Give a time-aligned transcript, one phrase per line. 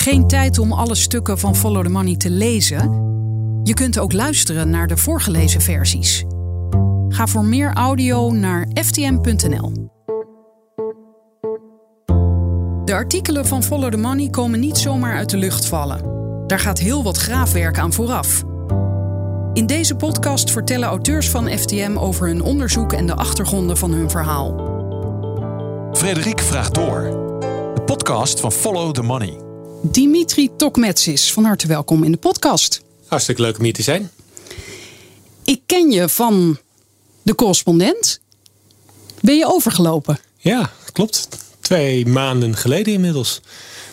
[0.00, 2.78] Geen tijd om alle stukken van Follow the Money te lezen?
[3.62, 6.24] Je kunt ook luisteren naar de voorgelezen versies.
[7.08, 9.72] Ga voor meer audio naar ftm.nl.
[12.84, 16.00] De artikelen van Follow the Money komen niet zomaar uit de lucht vallen.
[16.46, 18.42] Daar gaat heel wat graafwerk aan vooraf.
[19.52, 24.10] In deze podcast vertellen auteurs van FTM over hun onderzoek en de achtergronden van hun
[24.10, 24.54] verhaal.
[25.92, 27.02] Frederik vraagt door.
[27.74, 29.49] De podcast van Follow the Money.
[29.82, 32.82] Dimitri Tokmetsis, van harte welkom in de podcast.
[33.06, 34.10] Hartstikke leuk om hier te zijn.
[35.44, 36.58] Ik ken je van
[37.22, 38.20] de correspondent.
[39.20, 40.18] Ben je overgelopen?
[40.36, 41.28] Ja, klopt.
[41.60, 43.40] Twee maanden geleden inmiddels.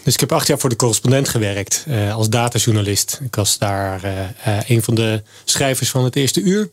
[0.04, 3.20] Dus ik heb acht jaar voor de correspondent gewerkt eh, als datajournalist.
[3.24, 4.20] Ik was daar eh,
[4.58, 6.70] eh, een van de schrijvers van het eerste uur.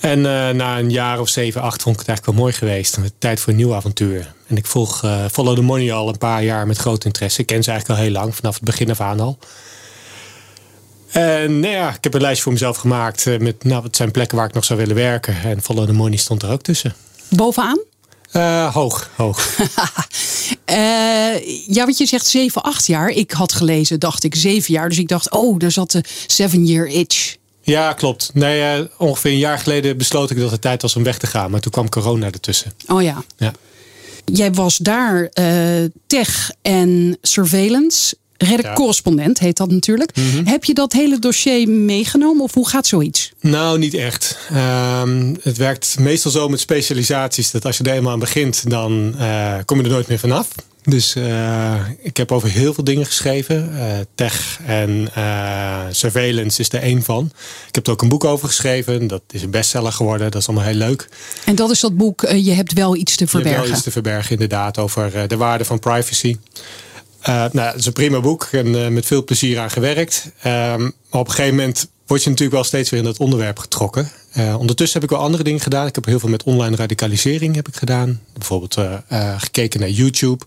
[0.00, 2.98] En eh, na een jaar of zeven, acht vond ik het eigenlijk wel mooi geweest.
[3.18, 4.34] Tijd voor een nieuw avontuur.
[4.46, 7.40] En ik volg uh, Follow the Money al een paar jaar met groot interesse.
[7.40, 9.38] Ik ken ze eigenlijk al heel lang, vanaf het begin af aan al.
[11.08, 14.10] En nou ja, ik heb een lijstje voor mezelf gemaakt uh, met nou, wat zijn
[14.10, 15.42] plekken waar ik nog zou willen werken.
[15.42, 16.94] En Follow the Money stond er ook tussen.
[17.28, 17.80] Bovenaan?
[18.32, 19.56] Uh, hoog, hoog.
[21.76, 23.08] ja, wat je zegt 7, 8 jaar.
[23.08, 24.88] Ik had gelezen, dacht ik, 7 jaar.
[24.88, 26.04] Dus ik dacht, oh, daar zat de
[26.42, 27.36] 7-year itch.
[27.68, 28.30] Ja, klopt.
[28.34, 31.26] Nee, uh, ongeveer een jaar geleden besloot ik dat het tijd was om weg te
[31.26, 31.50] gaan.
[31.50, 32.72] Maar toen kwam corona ertussen.
[32.86, 33.24] Oh ja.
[33.36, 33.52] ja.
[34.24, 38.16] Jij was daar uh, tech en surveillance.
[38.36, 40.16] Redder correspondent heet dat natuurlijk.
[40.16, 40.46] Mm -hmm.
[40.46, 43.32] Heb je dat hele dossier meegenomen of hoe gaat zoiets?
[43.40, 44.38] Nou, niet echt.
[45.02, 49.14] Um, het werkt meestal zo met specialisaties dat als je er eenmaal aan begint, dan
[49.18, 50.48] uh, kom je er nooit meer vanaf.
[50.88, 53.70] Dus uh, ik heb over heel veel dingen geschreven.
[53.72, 57.32] Uh, tech en uh, surveillance is er één van.
[57.68, 59.06] Ik heb er ook een boek over geschreven.
[59.06, 60.30] Dat is een bestseller geworden.
[60.30, 61.08] Dat is allemaal heel leuk.
[61.44, 63.50] En dat is dat boek Je hebt wel iets te verbergen.
[63.50, 64.78] Je hebt wel iets te verbergen, inderdaad.
[64.78, 66.36] Over de waarde van privacy.
[67.24, 70.30] nou, het is een prima boek en met veel plezier aan gewerkt.
[70.42, 70.80] maar
[71.10, 74.10] op een gegeven moment word je natuurlijk wel steeds weer in dat onderwerp getrokken.
[74.36, 75.86] Uh, ondertussen heb ik wel andere dingen gedaan.
[75.86, 78.20] Ik heb heel veel met online radicalisering heb ik gedaan.
[78.32, 80.44] Bijvoorbeeld uh, uh, gekeken naar YouTube.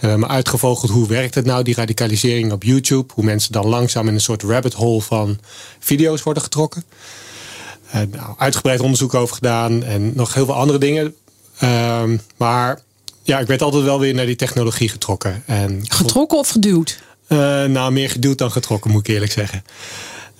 [0.00, 3.12] En me uitgevogeld hoe werkt het nou, die radicalisering op YouTube.
[3.14, 5.38] Hoe mensen dan langzaam in een soort rabbit hole van
[5.78, 6.84] video's worden getrokken.
[7.92, 9.84] nou, uitgebreid onderzoek over gedaan.
[9.84, 11.14] En nog heel veel andere dingen.
[11.58, 12.80] Ehm, maar
[13.22, 15.42] ja, ik werd altijd wel weer naar die technologie getrokken.
[15.46, 17.02] En, getrokken of geduwd?
[17.68, 19.62] nou, meer geduwd dan getrokken moet ik eerlijk zeggen.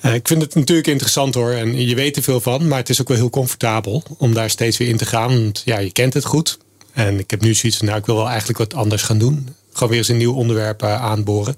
[0.04, 1.50] Uh, ik vind het natuurlijk interessant hoor.
[1.50, 2.68] En je weet er veel van.
[2.68, 5.28] Maar het is ook wel heel comfortabel om daar steeds weer in te gaan.
[5.42, 6.58] Want ja, je kent het goed.
[6.92, 9.48] En ik heb nu zoiets van, nou, ik wil wel eigenlijk wat anders gaan doen.
[9.72, 11.56] Gewoon weer eens een nieuw onderwerp uh, aanboren.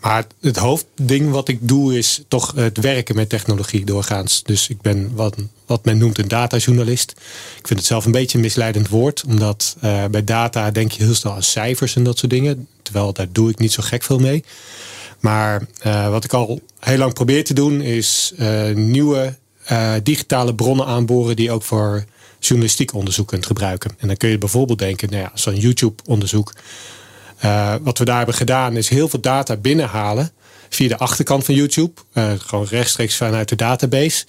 [0.00, 4.42] Maar het hoofdding wat ik doe is toch het werken met technologie doorgaans.
[4.42, 5.36] Dus ik ben wat,
[5.66, 7.10] wat men noemt een datajournalist.
[7.58, 9.24] Ik vind het zelf een beetje een misleidend woord.
[9.26, 12.68] Omdat uh, bij data denk je heel snel aan cijfers en dat soort dingen.
[12.82, 14.44] Terwijl daar doe ik niet zo gek veel mee.
[15.24, 19.36] Maar uh, wat ik al heel lang probeer te doen is uh, nieuwe
[19.72, 22.04] uh, digitale bronnen aanboren die ook voor
[22.38, 23.90] journalistiek onderzoek kunt gebruiken.
[23.98, 26.52] En dan kun je bijvoorbeeld denken, nou ja, zo'n YouTube onderzoek.
[27.82, 30.30] wat we daar hebben gedaan is heel veel data binnenhalen
[30.68, 31.92] via de achterkant van YouTube.
[32.38, 34.24] gewoon rechtstreeks vanuit de database.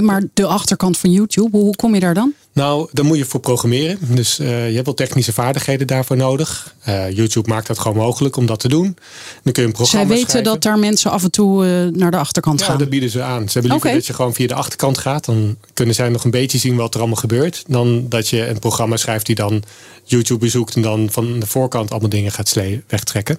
[0.00, 2.34] Maar de achterkant van YouTube, hoe kom je daar dan?
[2.54, 3.98] Nou, daar moet je voor programmeren.
[4.00, 6.74] Dus uh, je hebt wel technische vaardigheden daarvoor nodig.
[6.88, 8.96] Uh, YouTube maakt dat gewoon mogelijk om dat te doen.
[9.42, 10.52] Dan kun je een programma Zij weten schrijven.
[10.52, 12.78] dat daar mensen af en toe uh, naar de achterkant ja, gaan.
[12.78, 13.48] dat bieden ze aan.
[13.48, 13.92] Ze hebben liever okay.
[13.92, 15.24] dat je gewoon via de achterkant gaat.
[15.24, 17.64] Dan kunnen zij nog een beetje zien wat er allemaal gebeurt.
[17.66, 19.62] Dan dat je een programma schrijft die dan
[20.04, 23.38] YouTube bezoekt en dan van de voorkant allemaal dingen gaat wegtrekken.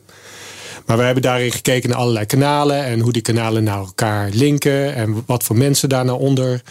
[0.86, 4.96] Maar we hebben daarin gekeken naar allerlei kanalen en hoe die kanalen naar elkaar linken
[4.96, 6.62] en wat voor mensen daar nou onder,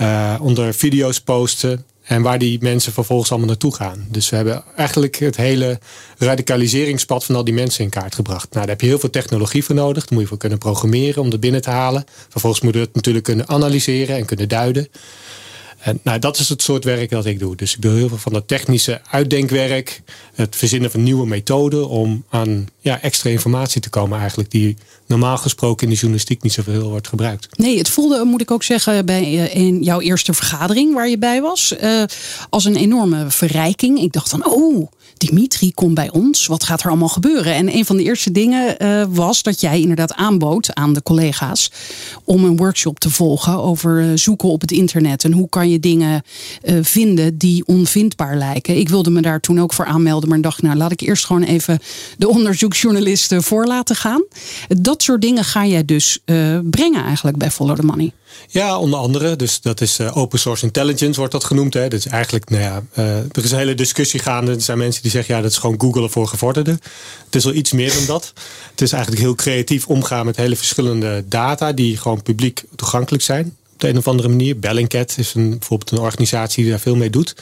[0.00, 1.84] uh, onder video's posten.
[2.02, 4.06] En waar die mensen vervolgens allemaal naartoe gaan.
[4.08, 5.78] Dus we hebben eigenlijk het hele
[6.18, 8.48] radicaliseringspad van al die mensen in kaart gebracht.
[8.50, 10.02] Nou, daar heb je heel veel technologie voor nodig.
[10.04, 12.04] Daar moet je voor kunnen programmeren om er binnen te halen.
[12.28, 14.88] Vervolgens moet je het natuurlijk kunnen analyseren en kunnen duiden.
[15.82, 17.56] En nou, dat is het soort werk dat ik doe.
[17.56, 20.02] Dus ik doe heel veel van dat technische uitdenkwerk.
[20.34, 24.50] Het verzinnen van nieuwe methoden om aan ja, extra informatie te komen eigenlijk.
[24.50, 24.76] Die
[25.06, 27.58] normaal gesproken in de journalistiek niet zoveel wordt gebruikt.
[27.58, 31.40] Nee, het voelde, moet ik ook zeggen, bij in jouw eerste vergadering waar je bij
[31.40, 31.74] was.
[31.82, 32.02] Uh,
[32.50, 34.00] als een enorme verrijking.
[34.00, 34.88] Ik dacht van, oh,
[35.28, 36.46] Dimitri, kom bij ons.
[36.46, 37.54] Wat gaat er allemaal gebeuren?
[37.54, 41.70] En een van de eerste dingen uh, was dat jij inderdaad aanbood aan de collega's
[42.24, 45.24] om een workshop te volgen over zoeken op het internet.
[45.24, 46.22] En hoe kan je dingen
[46.64, 48.76] uh, vinden die onvindbaar lijken.
[48.76, 51.42] Ik wilde me daar toen ook voor aanmelden, maar dacht, nou laat ik eerst gewoon
[51.42, 51.78] even
[52.18, 54.24] de onderzoeksjournalisten voor laten gaan.
[54.68, 56.18] Dat soort dingen ga jij dus
[56.70, 58.12] brengen eigenlijk bij Follow the Money.
[58.48, 59.36] Ja, onder andere.
[59.36, 61.74] Dus dat is open source intelligence wordt dat genoemd.
[61.74, 61.88] Hè.
[61.88, 62.82] Dus eigenlijk, nou ja,
[63.32, 64.52] er is een hele discussie gaande.
[64.52, 66.80] Er zijn mensen die zeggen, ja, dat is gewoon Google voor gevorderden.
[67.24, 68.32] Het is wel iets meer dan dat.
[68.70, 73.56] Het is eigenlijk heel creatief omgaan met hele verschillende data die gewoon publiek toegankelijk zijn.
[73.72, 74.58] Op de een of andere manier.
[74.58, 77.34] Bellingcat is een, bijvoorbeeld een organisatie die daar veel mee doet.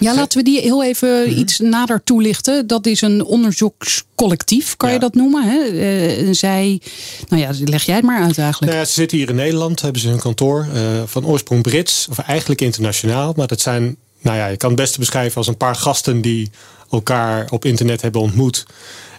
[0.00, 1.38] Ja, laten we die heel even Mhm.
[1.38, 2.66] iets nader toelichten.
[2.66, 5.42] Dat is een onderzoekscollectief, kan je dat noemen?
[5.44, 5.58] Hè?
[5.64, 6.80] Eh, zij,
[7.28, 8.72] nou ja, leg jij het maar uit eigenlijk.
[8.72, 12.06] Nou ja, ze zitten hier in Nederland, hebben ze hun kantoor eh, van oorsprong Brits,
[12.10, 13.32] of eigenlijk internationaal.
[13.36, 16.50] Maar dat zijn, nou ja, je kan het beste beschrijven als een paar gasten die
[16.90, 18.66] elkaar op internet hebben ontmoet.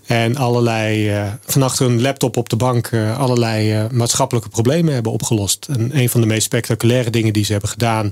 [0.06, 4.94] En allerlei, eh, van achter een laptop op de bank, eh, allerlei eh, maatschappelijke problemen
[4.94, 5.68] hebben opgelost.
[5.70, 8.12] En een van de meest spectaculaire dingen die ze hebben gedaan,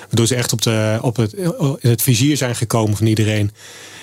[0.00, 1.32] waardoor ze echt op, de, op het,
[1.78, 3.50] in het vizier zijn gekomen van iedereen,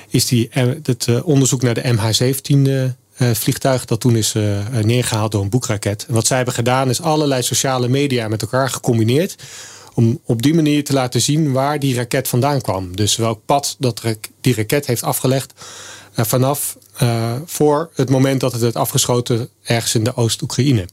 [0.10, 0.50] is die,
[0.84, 2.84] het onderzoek naar de MH17 eh,
[3.22, 6.06] eh, vliegtuig dat toen is eh, eh, neergehaald door een boekraket.
[6.08, 9.36] En wat zij hebben gedaan is allerlei sociale media met elkaar gecombineerd.
[9.94, 12.96] Om op die manier te laten zien waar die raket vandaan kwam.
[12.96, 14.02] Dus welk pad dat
[14.42, 15.54] die raket heeft afgelegd
[16.14, 20.86] eh, vanaf eh, voor het moment dat het werd afgeschoten ergens in de Oost-Oekraïne.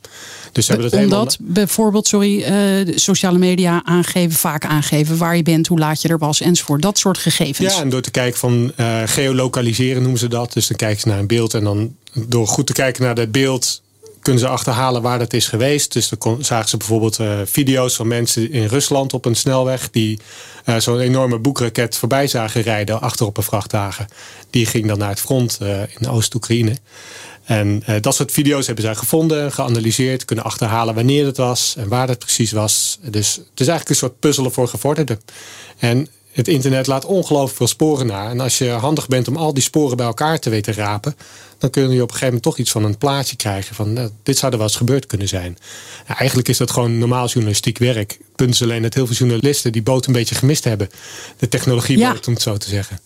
[0.53, 1.19] Dus hebben dat helemaal.
[1.19, 6.09] Omdat bijvoorbeeld, sorry, eh, sociale media aangeven, vaak aangeven waar je bent, hoe laat je
[6.09, 6.83] er was enzovoort.
[6.83, 7.75] Dat soort gegevens.
[7.75, 10.53] Ja, en door te kijken van eh, geolokaliseren noemen ze dat.
[10.53, 13.31] Dus dan kijken ze naar een beeld en dan door goed te kijken naar dat
[13.31, 13.83] beeld
[14.28, 15.92] kunnen ze achterhalen waar dat is geweest.
[15.92, 20.19] Dus dan zagen ze bijvoorbeeld eh, video's van mensen in Rusland op een snelweg die
[20.64, 24.08] eh, zo'n enorme boekraket voorbij zagen rijden achter op een vrachtwagen.
[24.50, 26.76] Die ging dan naar het front eh, in Oost-Oekraïne.
[27.44, 32.08] En dat soort video's hebben zij gevonden, geanalyseerd, kunnen achterhalen wanneer het was en waar
[32.08, 32.98] het precies was.
[33.02, 35.20] Dus het is eigenlijk een soort puzzelen voor gevorderden.
[35.78, 38.30] En het internet laat ongelooflijk veel sporen na.
[38.30, 41.16] En als je handig bent om al die sporen bij elkaar te weten rapen,
[41.58, 44.10] dan kun je op een gegeven moment toch iets van een plaatje krijgen van nou,
[44.22, 45.58] dit zou er wel eens gebeurd kunnen zijn.
[46.06, 48.10] Eigenlijk is dat gewoon normaal journalistiek werk.
[48.10, 50.90] Het punt is alleen dat heel veel journalisten die boot een beetje gemist hebben.
[51.38, 52.16] De technologie Ja.
[52.26, 53.00] om het zo te zeggen.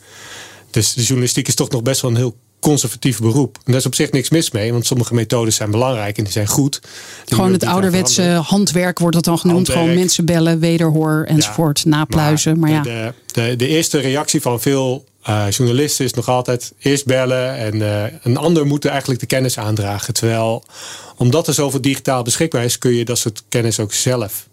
[0.71, 3.57] Dus de journalistiek is toch nog best wel een heel conservatief beroep.
[3.57, 6.33] En daar is op zich niks mis mee, want sommige methodes zijn belangrijk en die
[6.33, 6.81] zijn goed.
[7.25, 9.57] Die Gewoon het ouderwetse handwerk wordt het dan genoemd.
[9.57, 9.81] Handwerk.
[9.81, 12.59] Gewoon mensen bellen, wederhoor enzovoort, Ja, napluizen.
[12.59, 17.07] Maar, ja, De, de, de eerste reactie van veel eh, journalisten is nog altijd eerst
[17.07, 17.57] bellen.
[17.57, 20.15] En eh, een ander moet eigenlijk de kennis aandragen.
[20.15, 20.65] Terwijl,
[21.17, 24.47] omdat er zoveel digitaal beschikbaar is, kun je dat soort kennis ook zelf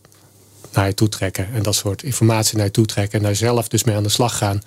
[0.74, 1.48] naar je toe trekken.
[1.54, 3.20] En dat soort informatie naar je toe trekken.
[3.20, 4.62] En daar zelf dus mee aan de slag gaan.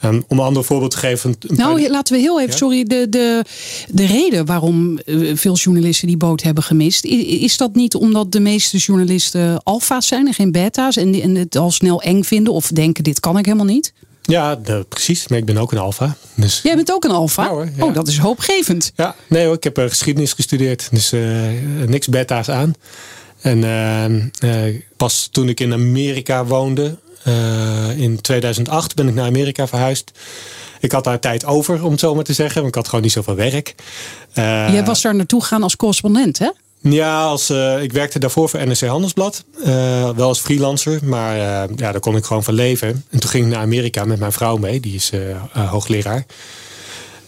[0.00, 1.38] En om een ander voorbeeld te geven.
[1.38, 2.56] paar- Nou, laten we heel even, Ja?
[2.56, 3.44] sorry, de, de,
[3.88, 8.40] de reden waarom eh, veel journalisten die boot hebben gemist, is dat niet omdat de
[8.40, 12.68] meeste journalisten alfa's zijn en geen beta's en, en het al snel eng vinden of
[12.68, 13.92] denken dit kan ik helemaal niet?
[14.22, 15.28] Ja, de- precies.
[15.28, 16.16] Maar ik ben ook een alfa.
[16.34, 17.42] Dus Jij bent ook een alfa?
[17.44, 17.84] Ja hoor, ja.
[17.84, 18.92] Oh, dat is hoopgevend.
[18.96, 20.88] Ja, nee hoor, ik heb eh, geschiedenis gestudeerd.
[20.90, 21.20] Dus eh,
[21.86, 22.74] niks beta's aan.
[23.40, 26.98] En eh, eh, pas toen ik in Amerika woonde,
[27.96, 30.10] in 2008 ben ik naar Amerika verhuisd.
[30.80, 32.54] Ik had daar tijd over, om het zo maar te zeggen.
[32.56, 33.74] Want ik had gewoon niet zoveel werk.
[34.32, 36.48] Eh, Jij was daar naartoe gegaan als correspondent, hè?
[36.82, 39.44] ja, als, eh, ik werkte daarvoor voor NRC Handelsblad.
[39.64, 41.40] eh, wel als freelancer, maar eh,
[41.76, 43.04] ja, daar kon ik gewoon van leven.
[43.10, 44.80] En toen ging ik naar Amerika met mijn vrouw mee.
[44.80, 45.36] Die is eh, eh,
[45.70, 46.24] hoogleraar.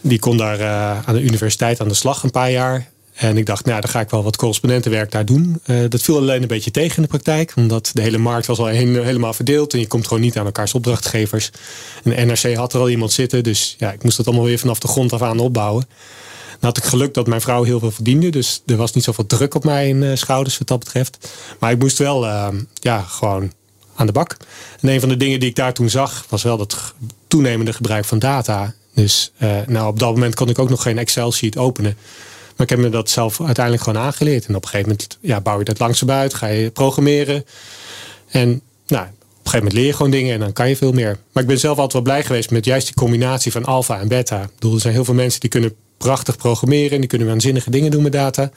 [0.01, 2.91] Die kon daar eh, aan de universiteit aan de slag een paar jaar.
[3.13, 5.59] En ik dacht, nou, dan ga ik wel wat correspondentenwerk daar doen.
[5.63, 7.53] Eh, dat viel alleen een beetje tegen in de praktijk.
[7.55, 9.73] Omdat de hele markt was al helemaal verdeeld.
[9.73, 11.49] En je komt gewoon niet aan elkaars opdrachtgevers.
[12.03, 13.43] En NRC had er al iemand zitten.
[13.43, 15.85] Dus ja, ik moest dat allemaal weer vanaf de grond af aan opbouwen.
[16.59, 18.29] Dan had ik geluk dat mijn vrouw heel veel verdiende.
[18.29, 21.29] Dus er was niet zoveel druk op mijn eh, schouders wat dat betreft.
[21.59, 23.51] Maar ik moest wel eh, ja, gewoon
[23.95, 24.37] aan de bak.
[24.79, 26.25] En een van de dingen die ik daar toen zag...
[26.29, 26.93] was wel dat
[27.27, 28.73] toenemende gebruik van data.
[28.93, 29.31] Dus
[29.67, 31.97] nou, op dat moment kon ik ook nog geen Excel-sheet openen.
[32.55, 34.45] Maar ik heb me dat zelf uiteindelijk gewoon aangeleerd.
[34.45, 36.33] En op een gegeven moment ja, bouw je dat langzaam uit.
[36.33, 37.45] Ga je programmeren.
[38.29, 40.91] En nou, op een gegeven moment leer je gewoon dingen en dan kan je veel
[40.91, 41.17] meer.
[41.31, 44.07] Maar ik ben zelf altijd wel blij geweest met juist die combinatie van alfa en
[44.07, 44.41] beta.
[44.41, 46.91] Ik bedoel, er zijn heel veel mensen die kunnen prachtig programmeren.
[46.91, 48.51] En die kunnen waanzinnige dingen doen met data.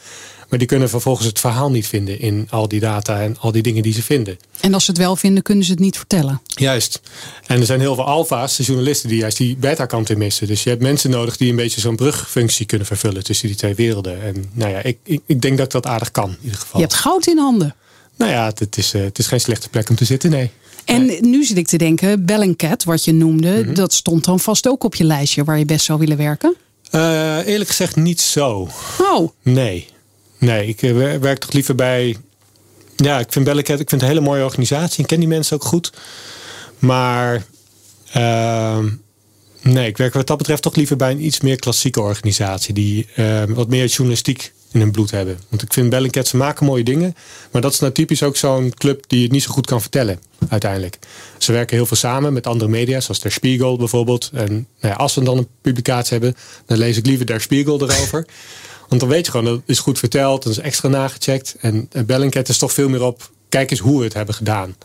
[0.49, 3.63] Maar die kunnen vervolgens het verhaal niet vinden in al die data en al die
[3.63, 4.39] dingen die ze vinden.
[4.61, 6.41] En als ze het wel vinden, kunnen ze het niet vertellen.
[6.47, 7.01] Juist.
[7.47, 10.47] En er zijn heel veel alfa's, de journalisten, die juist die beta-kant in missen.
[10.47, 13.75] Dus je hebt mensen nodig die een beetje zo'n brugfunctie kunnen vervullen tussen die twee
[13.75, 14.23] werelden.
[14.23, 16.81] En nou ja, ik, ik, ik denk dat dat aardig kan in ieder geval.
[16.81, 17.75] Je hebt goud in handen.
[18.17, 20.51] Nou ja, het, het is, eh, het is geen slechte plek om te zitten, nee.
[20.85, 23.75] En nu zit ik te denken, Bellingcat, wat je noemde, Mhm.
[23.75, 26.55] dat stond dan vast ook op je lijstje waar je best zou willen werken.
[26.91, 28.69] Eh, eerlijk gezegd niet zo.
[29.01, 29.89] Oh, Nee.
[30.39, 32.17] Nee, ik eh, wer- werk toch liever bij...
[32.97, 35.01] Ja, ik vind Bellingcat ik vind het een hele mooie organisatie.
[35.03, 35.93] Ik ken die mensen ook goed.
[36.79, 37.45] Maar...
[38.13, 38.89] ehm,
[39.63, 42.75] nee, ik werk wat dat betreft toch liever bij een iets meer klassieke organisatie.
[42.75, 45.39] Die eh, wat meer journalistiek in hun bloed hebben.
[45.49, 47.17] Want ik vind Bellingcat, ze maken mooie dingen.
[47.51, 50.21] Maar dat is nou typisch ook zo'n club die het niet zo goed kan vertellen,
[50.49, 50.99] uiteindelijk.
[51.39, 54.31] Ze werken heel veel samen met andere media, zoals Der Spiegel bijvoorbeeld.
[54.33, 57.81] En nou ja, als ze dan een publicatie hebben, dan lees ik liever Der Spiegel
[57.81, 58.27] erover.
[58.89, 61.57] Want dan weet je gewoon, dat is goed verteld, dat is extra nagecheckt.
[61.61, 64.77] En Bellingcat is toch veel meer op, kijk eens hoe we het hebben gedaan.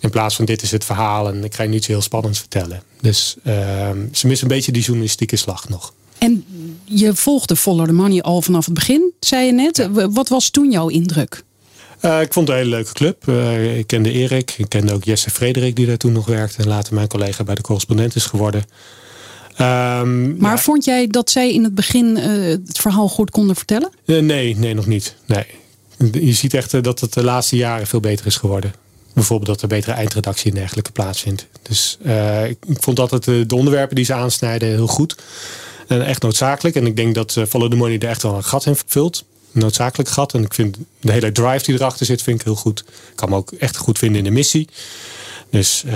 [0.00, 2.38] In plaats van dit is het verhaal en ik ga je niet zo heel spannends
[2.38, 2.82] vertellen.
[3.00, 3.54] Dus uh,
[4.12, 5.92] ze missen een beetje die journalistieke slag nog.
[6.18, 6.44] En
[6.86, 9.88] je volgde Follow the Money al vanaf het begin, zei je net.
[9.92, 11.44] Wat was toen jouw indruk?
[12.02, 13.26] Uh, ik vond het een hele leuke club.
[13.28, 16.62] Uh, ik kende Erik, ik kende ook Jesse Frederik die daar toen nog werkte.
[16.62, 18.64] En later mijn collega bij de correspondent is geworden.
[19.60, 20.58] Um, maar ja.
[20.58, 22.24] vond jij dat zij in het begin uh,
[22.66, 23.90] het verhaal goed konden vertellen?
[24.04, 25.16] nee, nee, nog niet.
[25.26, 25.46] Nee.
[26.12, 28.72] Je ziet echt dat het de laatste jaren veel beter is geworden.
[29.12, 31.46] Bijvoorbeeld dat er betere eindredactie en dergelijke plaatsvindt.
[31.62, 31.98] Dus
[32.48, 35.16] ik, ik vond altijd de onderwerpen die ze aansnijden heel goed.
[35.86, 36.76] En echt noodzakelijk.
[36.76, 39.24] En ik denk dat Follow the Money er echt wel een gat in vult.
[39.52, 40.34] Een noodzakelijk gat.
[40.34, 42.80] En ik vind de hele drive die erachter zit, vind ik heel goed.
[42.80, 44.68] Ik kan me ook echt goed vinden in de missie.
[45.50, 45.94] Dus uh,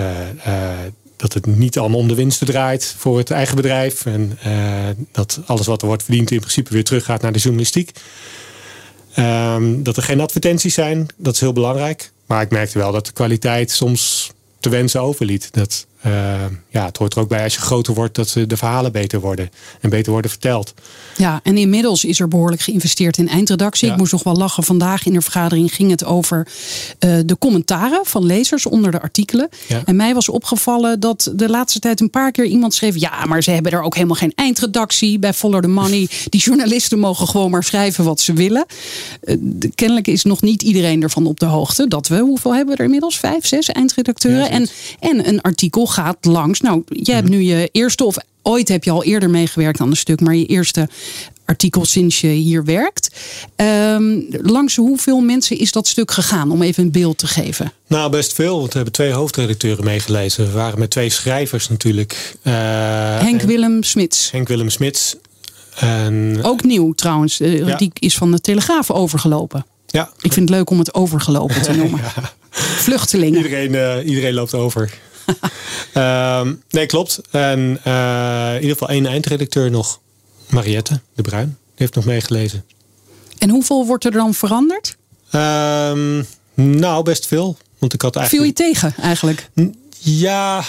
[1.15, 4.05] dat het niet allemaal om de winsten draait voor het eigen bedrijf.
[4.05, 4.37] En
[5.11, 7.91] dat alles wat er wordt verdiend in principe weer teruggaat naar de journalistiek.
[9.17, 12.11] Um, dat er geen advertenties zijn, dat is heel belangrijk.
[12.25, 15.49] Maar ik merkte wel dat de kwaliteit soms te wensen overliet.
[15.51, 16.11] Dat, uh,
[16.69, 19.49] ja, het hoort er ook bij als je groter wordt dat de verhalen beter worden
[19.79, 20.73] en beter worden verteld.
[21.17, 23.87] Ja, en inmiddels is er behoorlijk geïnvesteerd in eindredactie.
[23.87, 23.93] Ja.
[23.93, 24.63] Ik moest nog wel lachen.
[24.63, 26.47] Vandaag in de vergadering ging het over
[26.99, 29.49] uh, de commentaren van lezers onder de artikelen.
[29.67, 29.81] Ja.
[29.85, 33.43] En mij was opgevallen dat de laatste tijd een paar keer iemand schreef: ja, maar
[33.43, 36.09] ze hebben er ook helemaal geen eindredactie bij Follow the Money.
[36.29, 38.65] Die journalisten mogen gewoon maar schrijven wat ze willen.
[39.23, 42.73] Uh, de, kennelijk is nog niet iedereen ervan op de hoogte dat we, hoeveel hebben
[42.73, 43.19] we er inmiddels?
[43.19, 44.43] Vijf, zes eindredacteuren.
[44.43, 44.67] Ja, en,
[44.99, 46.61] en een artikel gaat langs.
[46.61, 49.95] Nou, jij hebt nu je eerste of ooit heb je al eerder meegewerkt aan een
[49.95, 50.89] stuk, maar je eerste
[51.45, 53.09] artikel sinds je hier werkt.
[53.55, 57.73] Um, langs hoeveel mensen is dat stuk gegaan, om even een beeld te geven?
[57.87, 60.45] Nou, best veel, want we hebben twee hoofdredacteuren meegelezen.
[60.45, 62.35] We waren met twee schrijvers natuurlijk.
[62.43, 62.53] Uh,
[63.19, 64.31] Henk Willem Smits.
[64.31, 65.15] Henk Willem Smits.
[65.75, 67.75] En, Ook nieuw trouwens, ja.
[67.75, 69.65] die is van de Telegraaf overgelopen.
[69.87, 70.09] Ja.
[70.21, 71.99] Ik vind het leuk om het overgelopen te noemen.
[72.15, 72.33] ja.
[72.51, 73.43] Vluchtelingen.
[73.43, 74.93] Iedereen, uh, iedereen loopt over.
[75.93, 77.21] Um, nee, klopt.
[77.31, 79.99] En uh, in ieder geval één eindredacteur nog.
[80.49, 81.45] Mariette de Bruin.
[81.45, 82.65] Die heeft nog meegelezen.
[83.37, 84.97] En hoeveel wordt er dan veranderd?
[85.31, 87.57] Um, nou, best veel.
[87.77, 88.55] Want ik had eigenlijk...
[88.55, 89.49] Viel je tegen eigenlijk?
[89.99, 90.63] Ja,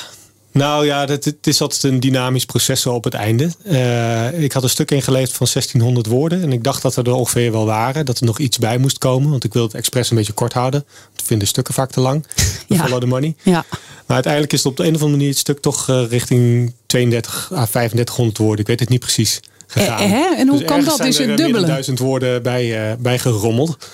[0.53, 3.51] nou ja, het, het, is altijd een dynamisch proces op het einde.
[3.65, 6.43] Uh, ik had een stuk ingeleefd van 1600 woorden.
[6.43, 8.07] En ik dacht dat er, er ongeveer wel waren.
[8.07, 9.31] Dat er nog iets bij moest komen.
[9.31, 10.85] Want ik wilde het expres een beetje kort houden.
[11.17, 12.27] Ik vind de stukken vaak te lang.
[12.67, 12.85] Ja.
[12.85, 13.35] Follow the money.
[13.43, 13.65] Ja.
[14.07, 16.73] Maar uiteindelijk is het op de een of andere manier het stuk toch uh, richting
[16.87, 18.61] 32 à 3500 woorden.
[18.61, 19.41] Ik weet het niet precies.
[19.67, 19.99] Gegaan.
[19.99, 21.05] Eh, en hoe dus kan dat?
[21.05, 21.67] Is het dubbele?
[21.67, 23.89] duizend woorden bij, uh, bij gerommeld.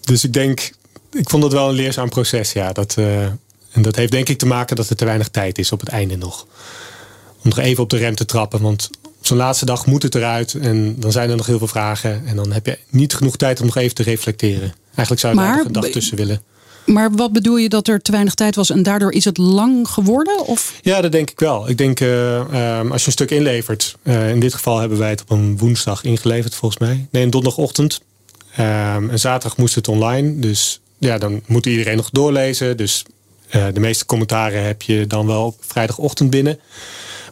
[0.00, 0.72] Dus ik denk,
[1.12, 2.52] ik vond het wel een leerzaam proces.
[2.52, 2.96] Ja, dat,
[3.72, 5.88] en dat heeft denk ik te maken dat er te weinig tijd is op het
[5.88, 6.46] einde nog.
[7.42, 8.62] Om nog even op de rem te trappen.
[8.62, 10.54] Want op zo'n laatste dag moet het eruit.
[10.54, 12.22] En dan zijn er nog heel veel vragen.
[12.26, 14.74] En dan heb je niet genoeg tijd om nog even te reflecteren.
[14.84, 16.42] Eigenlijk zou je maar, er nog een dag tussen willen.
[16.84, 19.88] Maar wat bedoel je dat er te weinig tijd was en daardoor is het lang
[19.88, 20.46] geworden?
[20.46, 20.74] Of?
[20.82, 21.68] Ja, dat denk ik wel.
[21.68, 23.96] Ik denk uh, um, als je een stuk inlevert.
[24.02, 27.06] Uh, in dit geval hebben wij het op een woensdag ingeleverd volgens mij.
[27.10, 28.00] Nee, een donderdagochtend.
[28.58, 30.38] Um, en zaterdag moest het online.
[30.38, 32.76] Dus ja, dan moet iedereen nog doorlezen.
[32.76, 33.04] Dus
[33.52, 36.60] de meeste commentaren heb je dan wel vrijdagochtend binnen.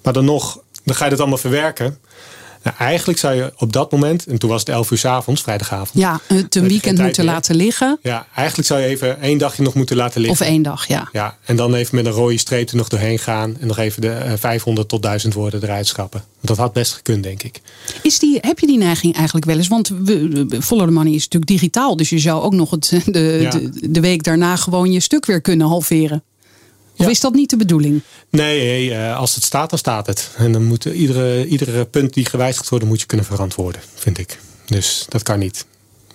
[0.02, 1.98] Maar dan nog, dan ga je het allemaal verwerken.
[2.62, 5.42] Nou, eigenlijk zou je op dat moment, en toen was het 11 uur s avonds,
[5.42, 5.90] vrijdagavond.
[5.92, 7.34] Ja, het een weekend moeten meer.
[7.34, 7.98] laten liggen.
[8.02, 10.40] Ja, eigenlijk zou je even één dagje nog moeten laten liggen.
[10.40, 11.08] Of één dag, ja.
[11.12, 13.56] Ja, en dan even met een rode streep er nog doorheen gaan.
[13.60, 16.24] En nog even de uh, 500 tot 1000 woorden eruit schappen.
[16.40, 17.60] Dat had best gekund, denk ik.
[18.02, 19.68] Is die, heb je die neiging eigenlijk wel eens?
[19.68, 21.96] Want we, Follow the Money is natuurlijk digitaal.
[21.96, 23.50] Dus je zou ook nog het, de, ja.
[23.50, 26.22] de, de week daarna gewoon je stuk weer kunnen halveren.
[27.00, 27.12] Of ja.
[27.12, 28.02] is dat niet de bedoeling?
[28.30, 30.30] Nee, als het staat, dan staat het.
[30.36, 34.40] En dan moet iedere, iedere punt die gewijzigd wordt, moet je kunnen verantwoorden, vind ik.
[34.66, 35.66] Dus dat kan niet.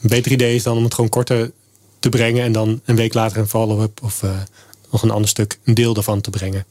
[0.02, 1.52] Een beter idee is dan om het gewoon korter
[2.00, 4.38] te brengen en dan een week later een follow-up of uh,
[4.92, 6.66] nog een ander stuk, een deel daarvan te brengen.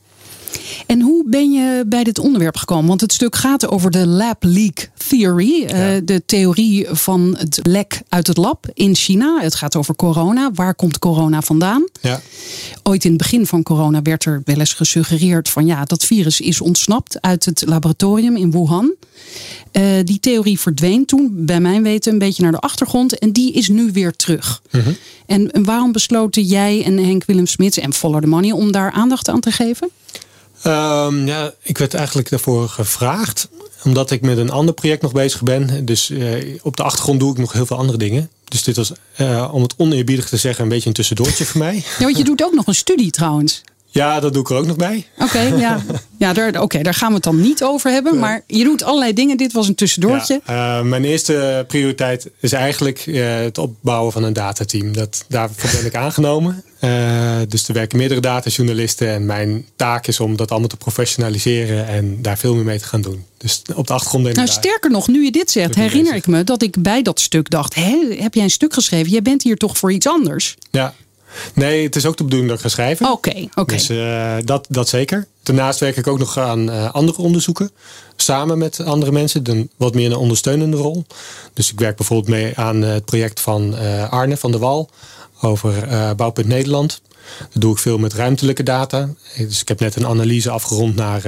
[0.86, 2.86] En hoe ben je bij dit onderwerp gekomen?
[2.86, 5.64] Want het stuk gaat over de lab leak theory.
[5.66, 5.94] Ja.
[5.94, 9.40] Uh, de theorie van het lek uit het lab in China.
[9.40, 10.50] Het gaat over corona.
[10.54, 11.88] Waar komt corona vandaan?
[12.00, 12.20] Ja.
[12.82, 16.40] Ooit in het begin van corona werd er wel eens gesuggereerd van ja, dat virus
[16.40, 18.94] is ontsnapt uit het laboratorium in Wuhan.
[19.72, 23.18] Uh, die theorie verdween toen, bij mijn weten, een beetje naar de achtergrond.
[23.18, 24.62] En die is nu weer terug.
[24.70, 24.92] Mhm.
[25.26, 28.90] En, en waarom besloten jij en Henk Willem Smits en Follow the Money om daar
[28.90, 29.88] aandacht aan te geven?
[30.66, 33.48] Um, ja, ik werd eigenlijk daarvoor gevraagd.
[33.84, 35.84] omdat ik met een ander project nog bezig ben.
[35.84, 36.12] Dus
[36.62, 38.30] op de achtergrond doe ik nog heel veel andere dingen.
[38.44, 38.92] Dus dit was,
[39.50, 41.74] om het oneerbiedig te zeggen, een beetje een tussendoortje voor mij.
[41.74, 43.62] Ja, want je doet ook nog een studie trouwens.
[43.94, 45.06] Ja, dat doe ik er ook nog bij.
[45.18, 45.82] Oké, ja.
[46.18, 48.18] ja daar, oké, daar gaan we het dan niet over hebben.
[48.18, 49.36] Maar je doet allerlei dingen.
[49.36, 50.40] Dit was een tussendoortje.
[50.46, 54.92] Ja, uh, mijn eerste prioriteit is eigenlijk uh, het opbouwen van een datateam.
[54.92, 56.64] Dat, daarvoor ben ik aangenomen.
[56.80, 59.08] Uh, dus er werken meerdere datajournalisten.
[59.08, 61.86] En mijn taak is om dat allemaal te professionaliseren.
[61.86, 63.24] En daar veel meer mee te gaan doen.
[63.38, 66.44] Dus op de achtergrond denk Nou, sterker nog, nu je dit zegt, herinner ik me
[66.44, 69.10] dat ik bij dat stuk dacht: Hé, heb jij een stuk geschreven?
[69.10, 70.56] Jij bent hier toch voor iets anders?
[70.70, 70.94] Ja,
[71.54, 73.10] Nee, het is ook de bedoeling dat ik ga schrijven.
[73.10, 73.74] Oké, oké.
[73.74, 75.26] Dus uh, dat, dat zeker.
[75.42, 77.70] Daarnaast werk ik ook nog aan uh, andere onderzoeken.
[78.16, 79.42] Samen met andere mensen.
[79.44, 81.04] Dan wat meer een ondersteunende rol.
[81.52, 84.90] Dus ik werk bijvoorbeeld mee aan het project van uh, Arne van der Wal.
[85.40, 87.00] Over Bouwpunt Nederland.
[87.38, 89.08] Dat doe ik veel met ruimtelijke data.
[89.36, 91.22] Dus ik heb net een analyse afgerond naar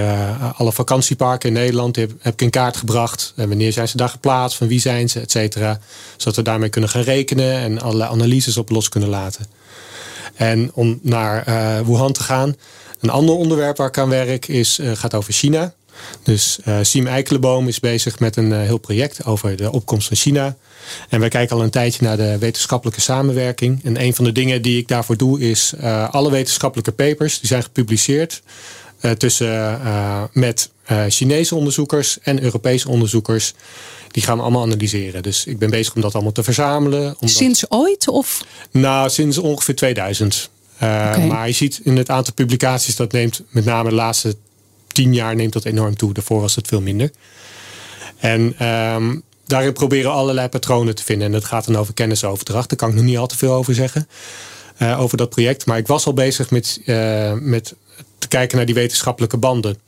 [0.56, 1.94] alle vakantieparken in Nederland.
[1.94, 3.32] Die heb, heb, ik in kaart gebracht.
[3.36, 4.56] En wanneer zijn ze daar geplaatst?
[4.56, 5.20] Van wie zijn ze?
[5.20, 5.78] Et cetera.
[6.16, 7.52] Zodat we daarmee kunnen gaan rekenen.
[7.52, 9.46] En allerlei analyses op los kunnen laten.
[10.36, 12.56] En om naar uh, Wuhan te gaan.
[13.00, 15.74] Een ander onderwerp waar ik aan werk is, uh, gaat over China.
[16.22, 20.56] Dus uh, Siem Eikelenboom is bezig met een heel project over de opkomst van China.
[21.08, 23.84] En wij kijken al een tijdje naar de wetenschappelijke samenwerking.
[23.84, 25.74] En een van de dingen die ik daarvoor doe is
[26.10, 28.42] alle wetenschappelijke papers die zijn gepubliceerd
[29.16, 29.80] tussen
[30.32, 30.70] met
[31.08, 33.54] Chinese onderzoekers en Europese onderzoekers.
[34.16, 35.22] Die gaan we allemaal analyseren.
[35.22, 37.16] Dus ik ben bezig om dat allemaal te verzamelen.
[37.20, 38.08] Sinds ooit?
[38.08, 38.44] Of?
[38.70, 40.50] Nou, sinds ongeveer 2000.
[40.74, 41.26] Uh, okay.
[41.26, 44.36] Maar je ziet in het aantal publicaties dat neemt met name de laatste
[44.86, 46.12] tien jaar neemt dat enorm toe.
[46.12, 47.10] Daarvoor was het veel minder.
[48.18, 51.26] En um, daarin proberen we allerlei patronen te vinden.
[51.26, 52.68] En dat gaat dan over kennisoverdracht.
[52.68, 54.08] Daar kan ik nog niet al te veel over zeggen.
[54.78, 55.66] Uh, over dat project.
[55.66, 57.74] Maar ik was al bezig met, uh, met
[58.18, 59.78] te kijken naar die wetenschappelijke banden.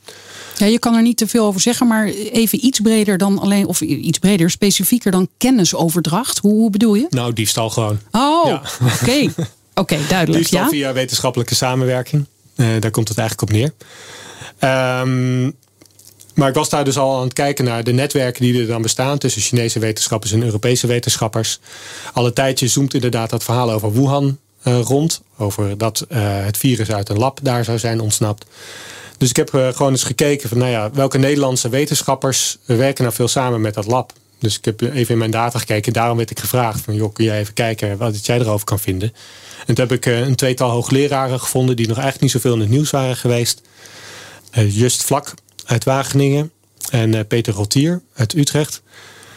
[0.59, 3.65] Ja, je kan er niet te veel over zeggen, maar even iets breder dan alleen,
[3.65, 6.37] of iets breder, specifieker dan kennisoverdracht.
[6.37, 7.07] Hoe, hoe bedoel je?
[7.09, 7.99] Nou, diefstal gewoon.
[8.11, 8.61] Oh, ja.
[8.81, 8.93] oké.
[9.01, 9.23] Okay.
[9.73, 10.37] Oké, okay, duidelijk.
[10.37, 10.69] Diefstal ja?
[10.69, 12.25] via wetenschappelijke samenwerking.
[12.55, 13.73] Uh, daar komt het eigenlijk op neer.
[15.01, 15.55] Um,
[16.39, 18.81] maar ik was daar dus al aan het kijken naar de netwerken die er dan
[18.81, 21.59] bestaan tussen Chinese wetenschappers en Europese wetenschappers.
[22.13, 24.37] Alle tijdje zoomt inderdaad dat verhaal over Wuhan
[24.67, 25.21] uh, rond.
[25.37, 28.45] Over dat uh, het virus uit een lab daar zou zijn ontsnapt.
[29.19, 33.15] Dus ik heb uh, gewoon eens gekeken van nou ja, welke Nederlandse wetenschappers werken nou
[33.15, 34.13] veel samen met dat lab.
[34.39, 35.93] Dus ik heb even in mijn data gekeken.
[35.93, 39.13] Daarom werd ik gevraagd van joh, kun jij even kijken wat jij erover kan vinden.
[39.65, 42.59] En toen heb ik uh, een tweetal hoogleraren gevonden die nog eigenlijk niet zoveel in
[42.59, 43.61] het nieuws waren geweest.
[44.57, 45.33] Uh, Just Vlak
[45.65, 46.51] uit Wageningen
[46.89, 48.81] en Peter Rotier uit Utrecht.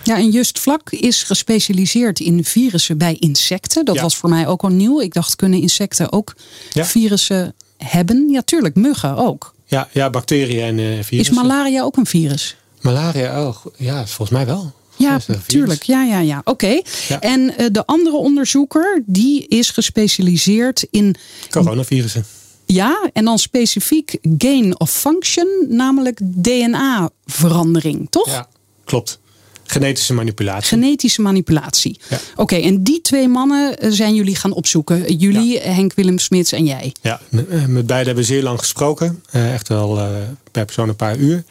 [0.05, 3.85] Ja, en Just Vlak is gespecialiseerd in virussen bij insecten.
[3.85, 4.03] Dat Ja.
[4.03, 5.01] was voor mij ook al nieuw.
[5.01, 6.35] Ik dacht, kunnen insecten ook
[6.73, 6.85] Ja.
[6.85, 8.29] virussen hebben?
[8.31, 9.55] Ja, tuurlijk, muggen ook.
[9.73, 11.35] Ja, ja bacteriën en Is virussen.
[11.35, 12.57] malaria ook een virus?
[12.81, 14.73] Malaria, oh, go- ja, volgens mij wel.
[14.97, 15.47] Ja, Is dat een virus?
[15.61, 15.83] tuurlijk.
[15.83, 16.41] Ja, ja, ja.
[16.45, 16.81] Oké.
[17.09, 17.21] Ja.
[17.21, 21.15] En eh, de andere onderzoeker, die is gespecialiseerd in,
[21.51, 22.25] Coronavirussen.
[22.67, 28.27] ja, en dan specifiek gain of function, namelijk DNA-verandering, toch?
[28.29, 28.49] Ja,
[28.85, 29.21] klopt.
[29.73, 30.69] Genetische manipulatie.
[30.69, 31.99] Genetische manipulatie.
[32.09, 32.19] Ja.
[32.37, 35.17] Oké, en die twee mannen eh, zijn jullie gaan opzoeken.
[35.17, 36.93] Jullie, Henk Willem Smits en jij.
[37.01, 39.23] Ja, eh, met beide hebben we zeer lang gesproken.
[39.31, 40.07] Eh, echt wel eh,
[40.51, 41.45] per persoon een paar uur.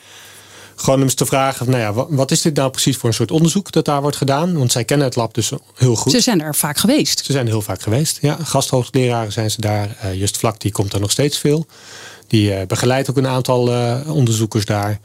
[0.75, 3.15] Gewoon om eens te vragen, nou ja, wa- wat is dit nou precies voor een
[3.15, 4.57] soort onderzoek dat daar wordt gedaan?
[4.57, 6.11] Want zij kennen het lab dus heel goed.
[6.11, 7.25] Ze zijn er vaak geweest.
[7.25, 8.17] Ze zijn er heel vaak geweest.
[8.21, 9.95] Ja, gasthoogleraren zijn ze daar.
[10.01, 11.65] Eh, Just Vlak, die komt er nog steeds veel.
[12.27, 14.99] Die eh, begeleidt ook een aantal eh, onderzoekers daar.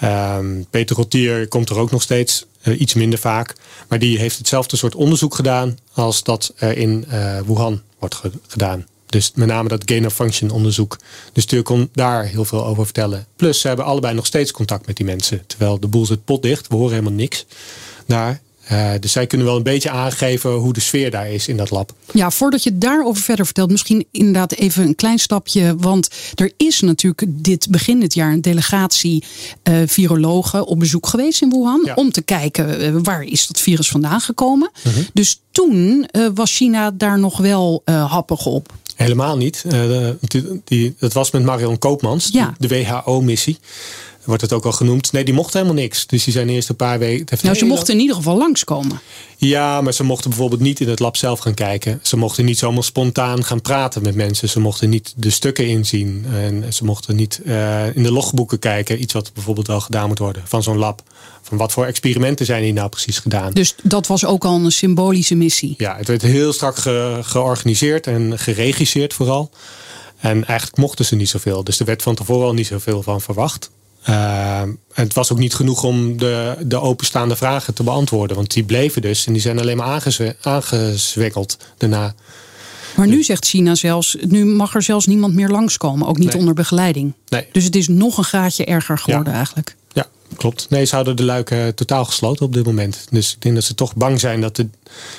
[0.00, 2.44] Ehm, Peter Rotier komt er ook nog steeds.
[2.62, 3.54] eh, iets minder vaak.
[3.88, 8.30] Maar die heeft hetzelfde soort onderzoek gedaan als dat er in eh, Wuhan wordt ge-
[8.46, 8.86] gedaan.
[9.06, 10.98] Dus met name dat gain of function onderzoek.
[11.32, 13.26] Dus die kon daar heel veel over vertellen.
[13.36, 15.42] Plus ze hebben allebei nog steeds contact met die mensen.
[15.46, 16.68] Terwijl de boel zit potdicht.
[16.68, 17.46] We horen helemaal niks
[18.06, 18.40] daar.
[18.66, 21.70] Eh, dus zij kunnen wel een beetje aangeven hoe de sfeer daar is in dat
[21.70, 21.92] lab.
[22.12, 25.74] Ja, voordat je daarover verder vertelt, misschien inderdaad even een klein stapje.
[25.78, 29.24] Want er is natuurlijk dit begin dit jaar een delegatie
[29.62, 31.82] eh, virologen op bezoek geweest in Wuhan.
[31.84, 31.94] Ja.
[31.94, 34.70] Om te kijken eh, waar is dat virus vandaan gekomen.
[35.12, 38.72] Dus toen was China daar nog wel happig op.
[38.96, 39.64] Helemaal niet.
[40.20, 42.54] Die, die- dat was met Marion Koopmans, Ja.
[42.58, 43.58] de WHO-missie.
[44.26, 45.12] Wordt het ook al genoemd.
[45.12, 46.06] Nee, die mochten helemaal niks.
[46.06, 47.38] Dus die zijn eerst een paar weken.
[47.42, 49.00] Nou, ze mochten in ieder geval langskomen.
[49.36, 52.00] Ja, maar ze mochten bijvoorbeeld niet in het lab zelf gaan kijken.
[52.02, 54.48] Ze mochten niet zomaar spontaan gaan praten met mensen.
[54.48, 56.26] Ze mochten niet de stukken inzien.
[56.32, 59.00] En ze mochten niet eh, in de logboeken kijken.
[59.00, 61.02] Iets wat bijvoorbeeld wel gedaan moet worden van zo'n lab.
[61.42, 63.52] Van wat voor experimenten zijn hier nou precies gedaan.
[63.52, 65.74] Dus dat was ook al een symbolische missie.
[65.78, 69.50] Ja, het werd heel strak ge- georganiseerd en geregisseerd vooral.
[70.16, 71.64] En eigenlijk mochten ze niet zoveel.
[71.64, 73.70] Dus er werd van tevoren al niet zoveel van verwacht.
[74.06, 78.36] En het was ook niet genoeg om de, de openstaande vragen te beantwoorden.
[78.36, 80.02] Want die bleven dus en die zijn alleen maar
[80.42, 82.14] aangezwekkeld daarna.
[82.96, 86.08] Maar nu zegt China zelfs, nu mag er zelfs niemand meer langskomen.
[86.08, 87.12] Ook niet onder begeleiding.
[87.28, 87.46] Nee.
[87.52, 89.76] Dus het is nog een graadje erger geworden eigenlijk.
[89.92, 90.66] Ja, klopt.
[90.70, 93.06] Nee, ze houden de luiken totaal gesloten op dit moment.
[93.10, 94.68] Dus ik denk dat ze toch bang zijn dat de.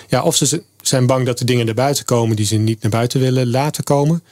[0.08, 2.92] Ja, of ze zijn bang dat de dingen naar buiten komen die ze niet naar
[2.92, 4.24] buiten willen laten komen.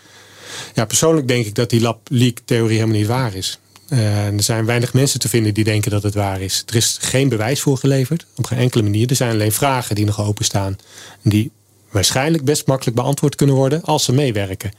[0.74, 3.60] Ja, persoonlijk denk ik dat die lab-leak-theorie helemaal niet waar is.
[3.90, 6.64] Uh, er zijn weinig mensen te vinden die denken dat het waar is.
[6.66, 9.10] Er is geen bewijs voor geleverd, op geen enkele manier.
[9.10, 10.76] Er zijn alleen vragen die nog openstaan.
[11.22, 11.52] Die
[11.92, 14.72] waarschijnlijk best makkelijk beantwoord kunnen worden als ze meewerken.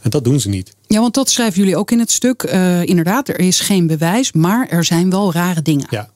[0.00, 0.74] En dat doen ze niet.
[0.86, 2.42] Ja, want dat schrijven jullie ook in het stuk.
[2.42, 5.86] Uh, inderdaad, er is geen bewijs, maar er zijn wel rare dingen.
[5.90, 6.10] Ja.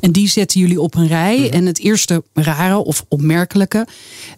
[0.00, 1.38] En die zetten jullie op een rij.
[1.38, 1.52] Mhm.
[1.52, 3.86] En het eerste rare of opmerkelijke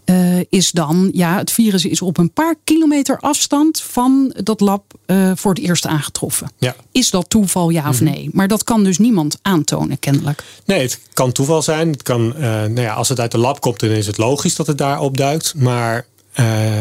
[0.04, 4.82] uh, is dan, ja, het virus is op een paar kilometer afstand van dat lab
[5.06, 6.50] uh, voor het eerst aangetroffen.
[6.58, 6.76] Ja.
[6.92, 8.10] Is dat toeval, ja of mhm.
[8.10, 8.28] nee?
[8.32, 10.44] Maar dat kan dus niemand aantonen, kennelijk.
[10.64, 11.90] Nee, het kan toeval zijn.
[11.90, 14.56] Het kan, uh, nou ja, als het uit de lab komt, dan is het logisch
[14.56, 15.54] dat het daar opduikt.
[15.56, 16.08] Maar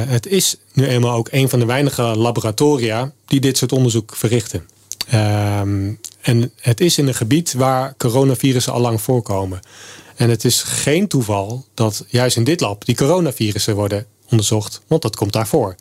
[0.08, 4.68] het is nu eenmaal ook een van de weinige laboratoria die dit soort onderzoek verrichten.
[5.14, 9.60] Um, en het is in een gebied waar coronavirussen al lang voorkomen.
[10.16, 15.02] En het is geen toeval dat juist in dit lab die coronavirussen worden onderzocht, want
[15.02, 15.76] dat komt daarvoor.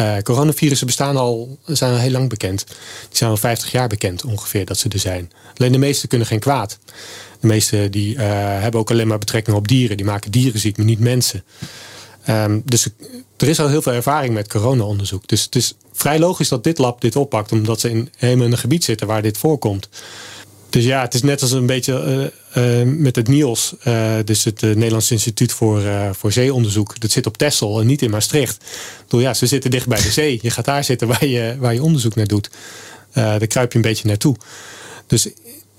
[0.00, 2.66] Uh, coronavirussen bestaan al, zijn al heel lang bekend.
[3.08, 5.32] Die zijn al 50 jaar bekend ongeveer dat ze er zijn.
[5.56, 6.78] Alleen de meeste kunnen geen kwaad.
[7.40, 8.20] De meeste die, uh,
[8.60, 9.96] hebben ook alleen maar betrekking op dieren.
[9.96, 11.44] Die maken dieren ziek, maar niet mensen.
[12.30, 12.88] Um, dus
[13.36, 15.28] er is al heel veel ervaring met corona-onderzoek.
[15.28, 18.58] Dus het is vrij logisch dat dit lab dit oppakt, omdat ze in, helemaal een
[18.58, 19.88] gebied zitten waar dit voorkomt.
[20.70, 24.44] Dus ja, het is net als een beetje uh, uh, met het NIOS, uh, dus
[24.44, 27.00] het Nederlands Instituut voor, voor Zeeonderzoek.
[27.00, 28.64] Dat zit op Texel en niet in Maastricht.
[29.06, 30.38] Door ja, ze zitten dicht bij de zee.
[30.42, 32.50] Je gaat daar zitten waar je, waar je onderzoek naar doet.
[33.12, 34.36] daar kruip je een beetje naartoe.
[35.06, 35.28] Dus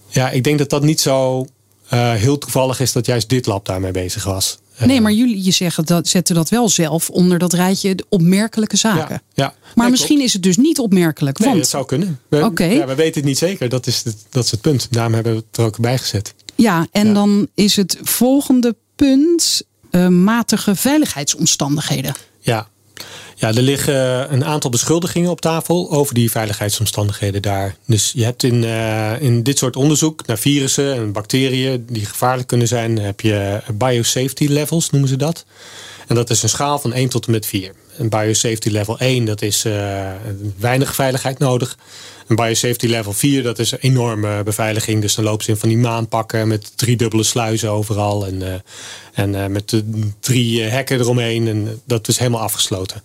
[0.07, 1.47] ja, ik denk dat dat niet zo
[1.89, 4.59] heel toevallig is dat juist dit lab daarmee bezig was.
[4.87, 9.21] Nee, maar jullie je zeggen dat, zetten dat wel zelf onder dat rijtje opmerkelijke zaken.
[9.33, 11.39] Ja, maar misschien is het dus niet opmerkelijk.
[11.39, 12.19] Nee, dat zou kunnen.
[12.27, 12.75] We, okay.
[12.75, 13.69] ja, we weten het niet zeker.
[13.69, 14.87] Dat is, het, dat is het punt.
[14.89, 16.33] Daarom hebben we het er ook bij gezet.
[16.55, 19.61] Ja, en dan is het volgende punt
[19.91, 22.13] uh, matige veiligheidsomstandigheden.
[22.39, 22.67] Ja,
[23.35, 27.75] ja, er liggen een aantal beschuldigingen op tafel over die veiligheidsomstandigheden daar.
[27.85, 32.47] Dus je hebt in, uh, in dit soort onderzoek naar virussen en bacteriën die gevaarlijk
[32.47, 35.45] kunnen zijn, heb je biosafety levels, noemen ze dat.
[36.07, 37.71] En dat is een schaal van 1 tot en met 4.
[37.97, 39.73] Een biosafety level 1, dat is uh,
[40.57, 41.77] weinig veiligheid nodig.
[42.29, 45.01] Een biosafety level 4, dat is een enorme beveiliging.
[45.01, 48.25] Dus dan lopen ze in van die maanpakken met drie dubbele sluizen overal.
[48.25, 48.53] En, uh,
[49.13, 51.47] en uh, met de drie hekken eromheen.
[51.47, 53.03] En dat is helemaal afgesloten.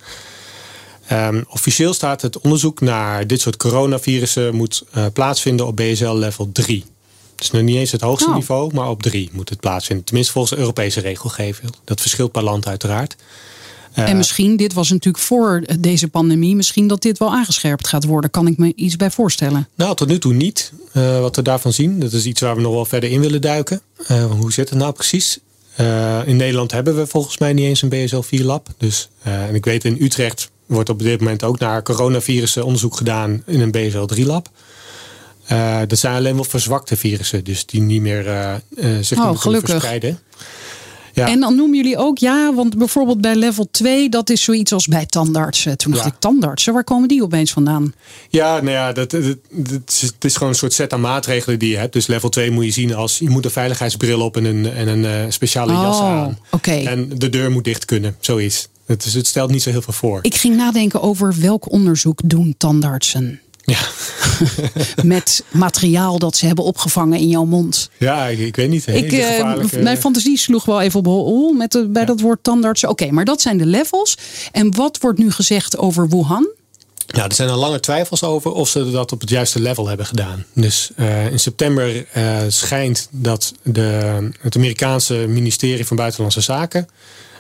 [1.13, 6.85] Um, officieel staat het onderzoek naar dit soort coronavirussen moet plaatsvinden op BSL level 3.
[7.35, 8.35] Dus nog niet eens het hoogste oh.
[8.35, 10.05] niveau, maar op 3 moet het plaatsvinden.
[10.05, 11.71] Tenminste volgens de Europese regelgeving.
[11.85, 13.17] Dat verschilt per land uiteraard.
[13.99, 18.05] Uh, en misschien, dit was natuurlijk voor deze pandemie, misschien dat dit wel aangescherpt gaat
[18.05, 18.31] worden.
[18.31, 19.69] Kan ik me iets bij voorstellen?
[19.75, 20.73] Nou, tot nu toe niet.
[20.93, 23.41] Uh, wat we daarvan zien, dat is iets waar we nog wel verder in willen
[23.41, 23.81] duiken.
[24.11, 25.39] Uh, hoe zit het nou precies?
[26.25, 28.69] in Nederland hebben we volgens mij niet eens een BSL-4-lab.
[28.79, 33.43] Dus, en ik weet in Utrecht wordt op dit moment ook naar coronavirussen onderzoek gedaan
[33.47, 34.49] in een BSL-3-lab.
[35.87, 38.25] dat zijn alleen wel verzwakte virussen, dus die niet meer
[39.01, 40.19] zich oh, kunnen verspreiden.
[41.15, 41.29] Ja.
[41.29, 44.87] En dan noemen jullie ook, ja, want bijvoorbeeld bij level 2, dat is zoiets als
[44.87, 45.79] bij tandartsen.
[45.79, 47.95] Toen dacht ik, tandartsen, waar komen die opeens vandaan?
[48.29, 49.37] Ja, nou ja, dat, dat,
[50.01, 51.93] het is gewoon een soort set aan maatregelen die je hebt.
[51.93, 54.89] Dus level 2 moet je zien als, je moet een veiligheidsbril op en een, en
[54.89, 56.39] een uh, speciale oh, jas aan.
[56.51, 56.85] Okay.
[56.85, 58.69] En de deur moet dicht kunnen, zoiets.
[58.87, 60.19] Het, het stelt niet zo heel veel voor.
[60.23, 63.41] Ik ging nadenken over welk onderzoek doen tandartsen.
[63.65, 63.79] Ja.
[65.03, 67.91] Met materiaal dat ze hebben opgevangen in jouw mond.
[67.99, 68.87] Ja, ik, ik weet niet.
[68.87, 72.89] Ik, uh, mijn fantasie sloeg wel even op hol met de, bij dat woord tandartsen.
[72.89, 74.19] Oké, maar dat zijn de levels.
[74.53, 76.49] En wat wordt nu gezegd over Wuhan?
[77.07, 80.07] Ja, er zijn al lange twijfels over of ze dat op het juiste level hebben
[80.07, 80.45] gedaan.
[80.53, 86.89] Dus uh, in september uh, schijnt dat de, het Amerikaanse ministerie van Buitenlandse Zaken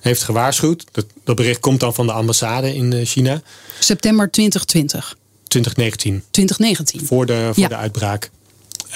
[0.00, 0.84] heeft gewaarschuwd.
[0.92, 3.42] Dat, dat bericht komt dan van de ambassade in China.
[3.78, 5.16] September 2020.
[5.60, 6.24] 2019.
[6.30, 7.06] 2019.
[7.06, 8.30] Voor de, voor de uitbraak.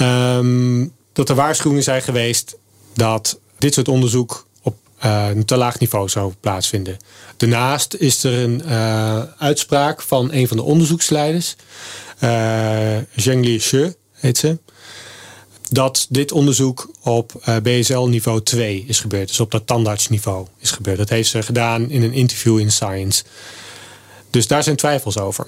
[0.00, 2.56] Um, dat er waarschuwingen zijn geweest
[2.94, 6.96] dat dit soort onderzoek op uh, een te laag niveau zou plaatsvinden.
[7.36, 11.56] Daarnaast is er een uh, uitspraak van een van de onderzoeksleiders,
[12.24, 14.58] uh, Zhengli Shi heet ze,
[15.70, 19.28] dat dit onderzoek op BSL niveau 2 is gebeurd.
[19.28, 20.98] Dus op dat tandartsniveau is gebeurd.
[20.98, 23.24] Dat heeft ze gedaan in een interview in Science.
[24.30, 25.46] Dus daar zijn twijfels over.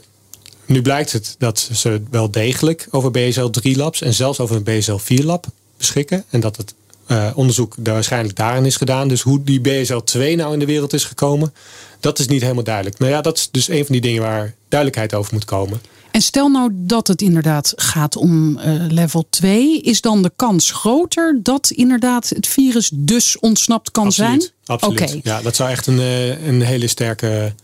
[0.71, 6.25] Nu blijkt het dat ze wel degelijk over BSL-3-labs en zelfs over een BSL-4-lab beschikken.
[6.31, 6.75] En dat het
[7.09, 9.09] uh, onderzoek daar waarschijnlijk daarin is gedaan.
[9.09, 11.55] Dus hoe die BSL-2 nou in de wereld is gekomen,
[12.01, 12.99] dat is niet helemaal duidelijk.
[12.99, 15.81] Maar ja, dat is dus een van die dingen waar duidelijkheid over moet komen.
[16.11, 20.71] En stel nou dat het inderdaad gaat om uh, level 2, is dan de kans
[20.71, 24.53] groter dat inderdaad het virus dus ontsnapt kan absoluut, zijn?
[24.65, 25.01] Absoluut.
[25.01, 25.21] Okay.
[25.23, 27.55] Ja, dat zou echt een, uh, een hele sterke.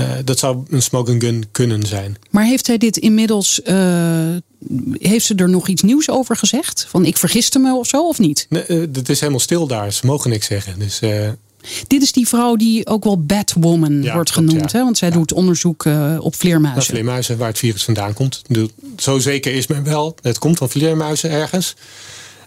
[0.00, 2.16] Uh, dat zou een smoking gun kunnen zijn.
[2.30, 3.60] Maar heeft hij dit inmiddels.
[4.92, 6.86] heeft ze er nog iets nieuws over gezegd?
[6.88, 8.46] Van ik vergiste me of zo, of niet?
[8.48, 9.92] Nee, het is helemaal stil daar.
[9.92, 10.78] Ze mogen niks zeggen.
[10.78, 11.00] Dus
[11.86, 14.72] dit is die vrouw die ook wel Batwoman wordt genoemd.
[14.72, 14.82] Hè?
[14.84, 16.82] Want zij doet onderzoek uh, op vleermuizen.
[16.82, 18.42] Ja, vleermuizen, waar het virus vandaan komt.
[18.96, 20.16] Zo zeker is men wel.
[20.22, 21.74] Het komt van vleermuizen ergens.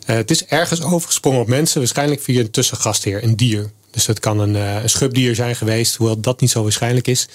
[0.10, 1.80] Uh, het is ergens overgesprongen op mensen.
[1.80, 3.72] Waarschijnlijk via een tussengastheer, een dier.
[3.92, 5.96] Dus dat kan een, uh, een schubdier zijn geweest.
[5.96, 7.28] Hoewel dat niet zo waarschijnlijk is.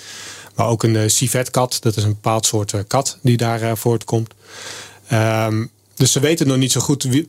[0.54, 1.78] Maar ook een uh, civetkat.
[1.80, 4.34] Dat is een bepaald soort kat die daar voortkomt.
[5.12, 7.28] Um, dus ze weten nog niet zo goed wie,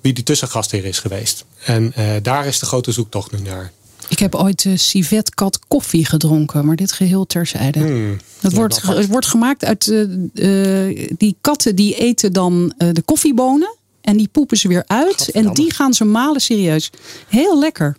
[0.00, 1.44] wie die tussengastheer is geweest.
[1.64, 3.72] En daar is de grote zoektocht nu naar.
[4.08, 7.78] Ik heb ooit uh, civetkat koffie gedronken, maar dit geheel terzijde.
[7.78, 8.20] Hmm.
[8.40, 13.74] Dat wordt, wordt gemaakt uit uh, die katten die eten dan de koffiebonen.
[14.06, 15.30] En die poepen ze weer uit.
[15.30, 16.90] En die gaan ze malen serieus.
[17.28, 17.96] Heel lekker.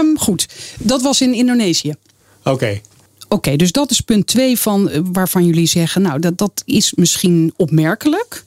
[0.00, 1.94] um, goed, dat was in Indonesië.
[2.38, 2.50] Oké.
[2.50, 2.82] Okay.
[3.24, 6.92] Oké, okay, dus dat is punt 2 van waarvan jullie zeggen, nou, dat, dat is
[6.94, 8.44] misschien opmerkelijk.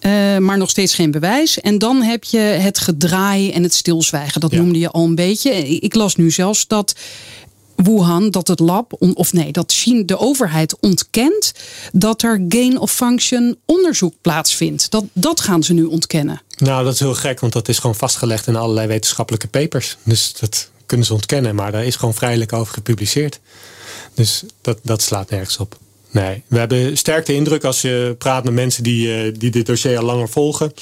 [0.00, 1.60] Uh, maar nog steeds geen bewijs.
[1.60, 4.40] En dan heb je het gedraai en het stilzwijgen.
[4.40, 5.50] Dat noemde je al een beetje.
[5.68, 6.94] Ik las nu zelfs dat
[7.82, 11.52] Wuhan, dat het lab, of nee, dat de overheid ontkent
[11.92, 14.90] dat er gain of function onderzoek plaatsvindt.
[14.90, 16.42] Dat, dat gaan ze nu ontkennen.
[16.56, 19.96] Nou, dat is heel gek, want dat is gewoon vastgelegd in allerlei wetenschappelijke papers.
[20.02, 23.40] Dus dat kunnen ze ontkennen, maar daar is gewoon vrijelijk over gepubliceerd.
[24.14, 25.78] Dus dat, dat slaat nergens op.
[26.10, 29.66] Nee, we hebben sterk de indruk als je praat met mensen die, uh, die dit
[29.66, 30.72] dossier al langer volgen.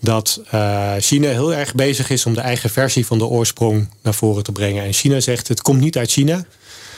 [0.00, 4.14] Dat uh, China heel erg bezig is om de eigen versie van de oorsprong naar
[4.14, 4.84] voren te brengen.
[4.84, 6.44] En China zegt het komt niet uit China.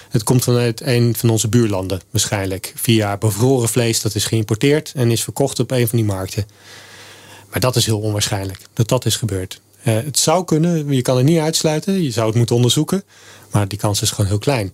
[0.09, 2.73] Het komt vanuit een van onze buurlanden waarschijnlijk.
[2.77, 6.47] Via bevroren vlees dat is geïmporteerd en is verkocht op een van die markten.
[7.51, 9.61] Maar dat is heel onwaarschijnlijk dat dat is gebeurd.
[9.85, 12.03] Uh, het zou kunnen, je kan het niet uitsluiten.
[12.03, 13.05] Je zou het moeten onderzoeken.
[13.51, 14.73] Maar die kans is gewoon heel klein.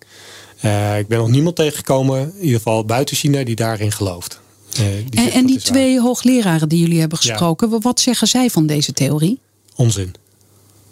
[0.65, 4.41] Uh, ik ben nog niemand tegengekomen, in ieder geval buiten China, die daarin gelooft.
[4.77, 7.79] Die en, en die twee hoogleraren die jullie hebben gesproken, ja.
[7.79, 9.41] wat zeggen zij van deze theorie?
[9.75, 10.15] Onzin.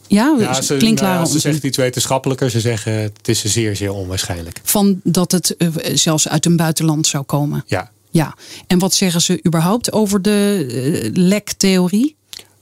[0.06, 2.50] Ja, ja ze, klinkt nou, Ze zegt iets wetenschappelijker.
[2.50, 4.60] Ze zeggen het is zeer, zeer onwaarschijnlijk.
[4.62, 7.64] Van dat het uh, zelfs uit een buitenland zou komen?
[7.66, 7.90] Ja.
[8.10, 8.36] ja.
[8.66, 12.16] En wat zeggen ze überhaupt over de uh, lektheorie?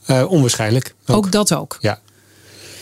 [0.07, 0.95] Uh, onwaarschijnlijk.
[1.07, 1.17] Ook.
[1.17, 1.33] ook.
[1.33, 1.79] dat ook?
[1.81, 2.01] Ja.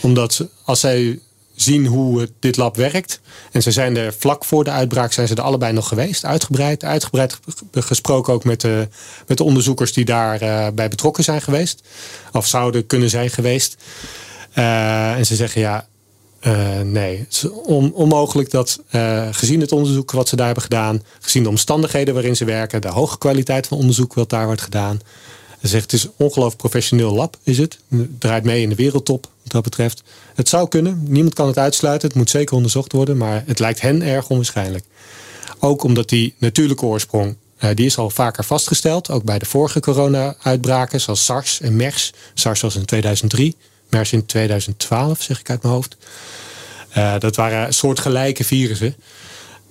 [0.01, 1.19] Omdat als zij
[1.61, 3.19] zien hoe dit lab werkt.
[3.51, 6.25] En ze zijn er vlak voor de uitbraak zijn ze er allebei nog geweest.
[6.25, 7.39] Uitgebreid, uitgebreid
[7.71, 8.87] gesproken ook met de,
[9.27, 11.83] met de onderzoekers die daarbij uh, bij betrokken zijn geweest.
[12.31, 13.77] Of zouden kunnen zijn geweest.
[14.55, 15.87] Uh, en ze zeggen ja,
[16.83, 18.79] nee, het is on, onmogelijk dat
[19.31, 22.87] gezien het onderzoek wat ze daar hebben gedaan, gezien de omstandigheden waarin ze werken, de
[22.87, 24.99] hoge kwaliteit van onderzoek wat daar wordt gedaan.
[25.61, 27.79] Ze zegt het is ongelooflijk professioneel lab, is het.
[28.19, 30.03] Draait mee in de wereldtop wat dat betreft.
[30.35, 32.07] Het zou kunnen, niemand kan het uitsluiten.
[32.07, 34.83] Het moet zeker onderzocht worden, maar het lijkt hen erg onwaarschijnlijk.
[35.59, 39.09] Ook omdat die natuurlijke oorsprong, uh, die is al vaker vastgesteld.
[39.09, 42.13] Ook bij de vorige corona-uitbraken, zoals SARS en MERS.
[42.33, 43.55] SARS was in 2003,
[43.89, 45.97] MERS in 2012, zeg ik uit mijn hoofd.
[46.97, 48.95] Uh, dat waren soortgelijke virussen.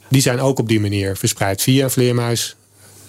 [0.09, 2.57] Die zijn ook op die manier verspreid via een vleermuis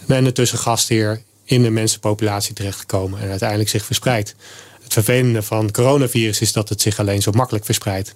[0.07, 4.35] en een tussengastheer in de mensenpopulatie terechtgekomen en uiteindelijk zich verspreid.
[4.83, 8.15] Het vervelende van coronavirus is dat het zich alleen zo makkelijk verspreidt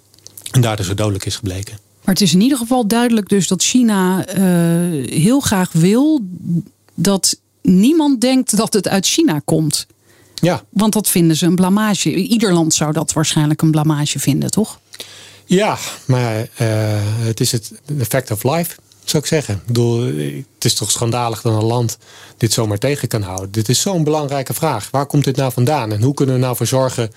[0.50, 1.78] en daardoor zo dodelijk is gebleken.
[2.04, 6.20] Maar het is in ieder geval duidelijk dus dat China uh, heel graag wil
[6.94, 9.86] dat niemand denkt dat het uit China komt.
[10.34, 10.64] Ja.
[10.70, 12.14] Want dat vinden ze een blamage.
[12.14, 14.80] Ieder land zou dat waarschijnlijk een blamage vinden, toch?
[15.44, 16.48] Ja, maar uh,
[17.02, 18.76] het is het effect of life
[19.10, 19.54] zou ik zeggen.
[19.54, 20.00] Ik bedoel,
[20.54, 21.98] het is toch schandalig dat een land
[22.36, 23.50] dit zomaar tegen kan houden.
[23.50, 24.88] Dit is zo'n belangrijke vraag.
[24.90, 25.92] Waar komt dit nou vandaan?
[25.92, 27.10] En hoe kunnen we nou voor zorgen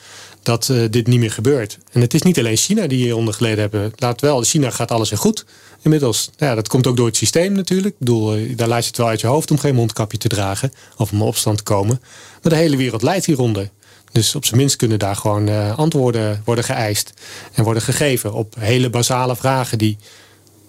[0.43, 1.78] dat uh, dit niet meer gebeurt?
[1.91, 3.93] En het is niet alleen China die hieronder geleden hebben.
[3.95, 5.45] Laat wel, China gaat alles in goed
[5.82, 6.30] inmiddels.
[6.38, 7.93] Ja, dat komt ook door het systeem natuurlijk.
[7.93, 10.28] Ik bedoel, eh, daar laat je het wel uit je hoofd om geen mondkapje te
[10.28, 10.73] dragen.
[10.97, 12.02] Of om opstand te komen.
[12.41, 13.69] Maar de hele wereld leidt hieronder.
[14.12, 17.13] Dus op zijn minst kunnen daar gewoon uh, antwoorden worden geëist.
[17.54, 19.97] En worden gegeven op hele basale vragen die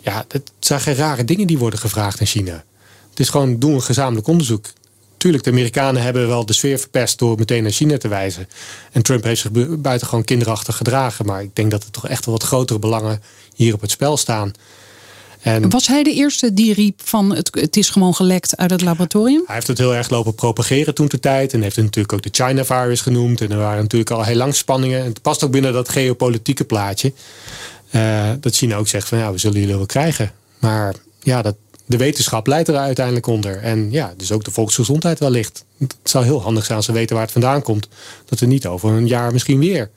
[0.02, 2.64] ja, het zijn geen rare dingen die worden gevraagd in China.
[3.10, 4.66] Het is gewoon, doe een gezamenlijk onderzoek.
[5.16, 8.48] Tuurlijk, de Amerikanen hebben wel de sfeer verpest door meteen naar China te wijzen.
[8.92, 11.26] En Trump heeft zich buitengewoon kinderachtig gedragen.
[11.26, 13.22] Maar ik denk dat er toch echt wel wat grotere belangen
[13.54, 14.52] hier op het spel staan.
[15.40, 18.82] En Was hij de eerste die riep van het, het is gewoon gelekt uit het
[18.82, 19.42] laboratorium?
[19.46, 21.52] hij heeft het heel erg lopen propageren toen de tijd.
[21.52, 23.40] En heeft het natuurlijk ook de China virus genoemd.
[23.40, 25.00] En er waren natuurlijk al heel lang spanningen.
[25.00, 27.12] En het past ook binnen dat geopolitieke plaatje.
[27.90, 30.32] Eh, dat China ook zegt van ja, we zullen jullie wel krijgen.
[30.58, 33.56] Maar ja, dat, de wetenschap leidt er uiteindelijk onder.
[33.56, 35.64] En ja, dus ook de volksgezondheid wellicht.
[35.78, 37.88] Het zou heel handig zijn als ze weten waar het vandaan komt.
[38.24, 39.90] Dat we niet over een jaar misschien weer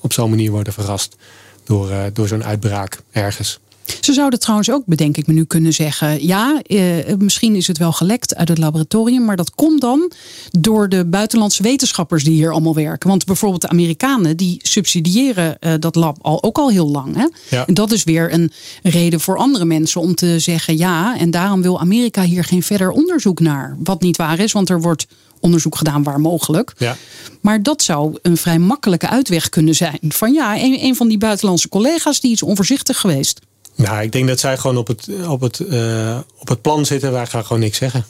[0.00, 1.16] op zo'n manier worden verrast.
[1.64, 3.60] Door, eh, door zo'n uitbraak ergens.
[4.00, 6.80] Ze zouden trouwens ook, bedenk ik me nu, kunnen zeggen: ja, eh,
[7.18, 10.12] misschien is het wel gelekt uit het laboratorium, maar dat komt dan
[10.50, 13.08] door de buitenlandse wetenschappers die hier allemaal werken.
[13.08, 17.16] Want bijvoorbeeld de Amerikanen die subsidiëren eh, dat lab al ook al heel lang.
[17.16, 17.26] Hè?
[17.56, 17.66] Ja.
[17.66, 21.62] En dat is weer een reden voor andere mensen om te zeggen: ja, en daarom
[21.62, 23.76] wil Amerika hier geen verder onderzoek naar.
[23.82, 25.06] Wat niet waar is, want er wordt
[25.40, 26.72] onderzoek gedaan waar mogelijk.
[26.78, 26.96] Ja.
[27.40, 29.98] Maar dat zou een vrij makkelijke uitweg kunnen zijn.
[30.08, 33.40] Van ja, een, een van die buitenlandse collega's die is onvoorzichtig geweest.
[33.86, 37.12] Nou, ik denk dat zij gewoon op het, op het, eh, op het plan zitten.
[37.12, 38.04] Wij gaan gewoon niks zeggen.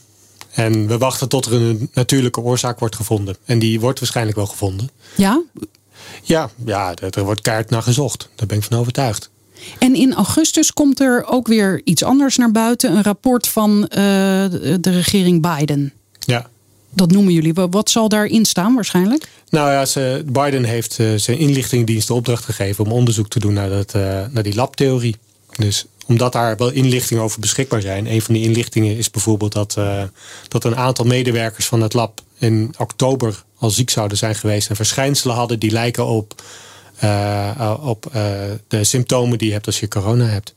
[0.50, 3.36] En we wachten tot er een natuurlijke oorzaak wordt gevonden.
[3.44, 4.90] En die wordt waarschijnlijk wel gevonden.
[5.16, 5.42] Ja,
[6.22, 8.28] Ja, ja er wordt kaart naar gezocht.
[8.34, 9.30] Daar ben ik van overtuigd.
[9.78, 12.96] En in augustus komt er ook weer iets anders naar buiten.
[12.96, 13.98] Een rapport van eh,
[14.80, 15.92] de regering Biden.
[16.18, 16.48] Ja.
[16.90, 17.54] Dat noemen jullie.
[17.54, 19.28] Wa- Wat zal daarin staan waarschijnlijk?
[19.50, 23.52] Nou ja, ze, Biden heeft eh, zijn inlichtingendienst de opdracht gegeven om onderzoek te doen
[23.52, 23.92] naar, dat,
[24.32, 25.16] naar die labtheorie.
[25.58, 28.06] Dus omdat daar wel inlichtingen over beschikbaar zijn.
[28.06, 30.02] Een van die inlichtingen is bijvoorbeeld dat, eh,
[30.48, 34.76] dat een aantal medewerkers van het lab in oktober al ziek zouden zijn geweest en
[34.76, 36.42] verschijnselen hadden die lijken op,
[36.96, 38.32] eh, op eh,
[38.68, 40.54] de symptomen die je hebt als je corona hebt.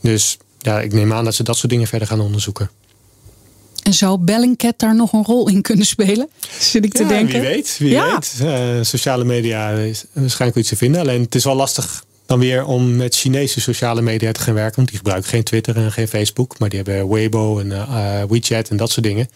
[0.00, 2.70] Dus ja, ik neem aan dat ze dat soort dingen verder gaan onderzoeken.
[3.82, 6.28] En zou Bellingcat daar nog een rol in kunnen spelen?
[6.58, 7.40] Zit ik te Ja, denken.
[7.40, 8.18] Wie weet, wie Ja.
[8.38, 8.86] weet.
[8.86, 11.00] Sociale media is waarschijnlijk iets te vinden.
[11.00, 14.76] Alleen het is wel lastig dan weer om met Chinese sociale media te gaan werken.
[14.76, 16.58] Want die gebruiken geen Twitter en geen Facebook.
[16.58, 19.28] Maar die hebben Weibo en eh, WeChat en dat soort dingen.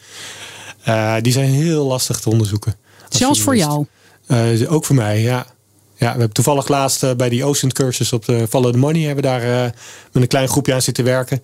[0.85, 2.77] Eh, die zijn heel lastig te onderzoeken.
[3.09, 3.87] Zelfs voor jou.
[4.69, 5.47] Ook voor mij, ja.
[5.97, 9.25] Ja, we hebben toevallig laatst bij die Ocean cursus op de Follow the Money hebben
[9.25, 9.75] we daar
[10.13, 11.43] met een klein groepje aan zitten werken.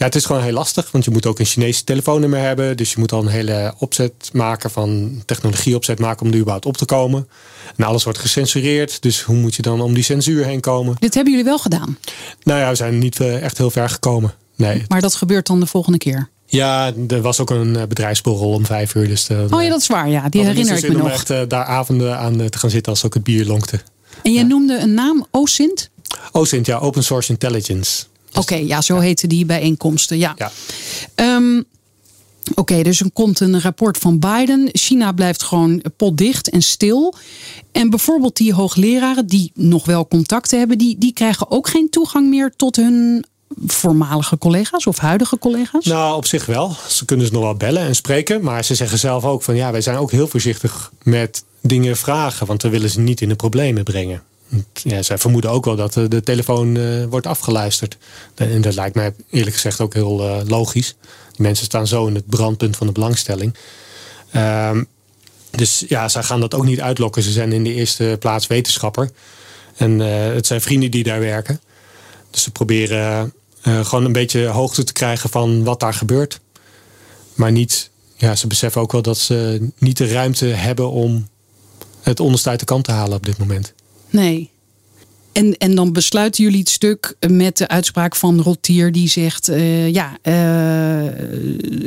[0.00, 2.76] Ja, het is gewoon heel lastig, want je moet ook een Chinese telefoonnummer hebben.
[2.76, 6.76] Dus je moet al een hele opzet maken van technologieopzet maken om er überhaupt op
[6.76, 7.28] te komen.
[7.76, 10.96] En alles wordt gecensureerd, dus hoe moet je dan om die censuur heen komen?
[10.98, 11.98] Dit hebben jullie wel gedaan.
[12.42, 14.34] Nou ja, we zijn niet eh, echt heel ver gekomen.
[14.56, 14.84] Nee.
[14.88, 16.28] Maar dat gebeurt dan de volgende keer.
[16.46, 19.08] Ja, er was ook een eh, bedrijfsborrel om vijf uur.
[19.08, 20.08] Dus de, Oh ja, dat is waar.
[20.08, 21.12] Ja, die herinner zo ik me zin om nog.
[21.12, 23.80] echt eh, daar avonden aan eh, te gaan zitten als ook het bier lonkte.
[24.22, 25.90] En jij noemde een naam, OSINT?
[26.32, 28.04] OSINT, ja, Open Source Intelligence.
[28.32, 30.18] Oké, ja, zo heten die bijeenkomsten.
[30.18, 30.34] Ja.
[30.36, 30.52] Ja.
[31.14, 31.62] Ehm,
[32.54, 34.68] Oké, dus er komt een rapport van Biden.
[34.72, 37.14] China blijft gewoon potdicht en stil.
[37.72, 42.28] En bijvoorbeeld die hoogleraren die nog wel contacten hebben, die, die krijgen ook geen toegang
[42.28, 43.24] meer tot hun
[43.66, 45.84] voormalige collega's of huidige collega's?
[45.84, 46.76] Nou, op zich wel.
[46.88, 48.42] Ze kunnen ze nog wel bellen en spreken.
[48.42, 52.46] Maar ze zeggen zelf ook van ja, wij zijn ook heel voorzichtig met dingen vragen.
[52.46, 54.22] Want we willen ze niet in de problemen brengen.
[54.72, 57.96] Ja, zij vermoeden ook wel dat eh, de telefoon eh, wordt afgeluisterd.
[58.34, 60.96] En dat lijkt mij eerlijk gezegd ook heel eh, logisch.
[61.30, 63.54] Die mensen staan zo in het brandpunt van de belangstelling.
[64.30, 64.84] Ehm,
[65.50, 67.22] dus ja, zij gaan dat ook niet uitlokken.
[67.22, 69.10] Ze zijn in de eerste plaats wetenschapper.
[69.76, 71.60] En het zijn vrienden die daar werken.
[72.30, 73.32] Dus ze proberen
[73.62, 76.40] gewoon een beetje hoogte te krijgen van wat daar gebeurt.
[77.34, 81.28] Maar niet, ja, ze beseffen ook wel dat ze niet de ruimte hebben om
[82.00, 83.74] het onderste uit de kant te halen op dit moment.
[84.10, 84.50] Nee.
[85.32, 89.88] En, en dan besluiten jullie het stuk met de uitspraak van Rotier die zegt: eh,
[89.88, 90.34] ja, eh,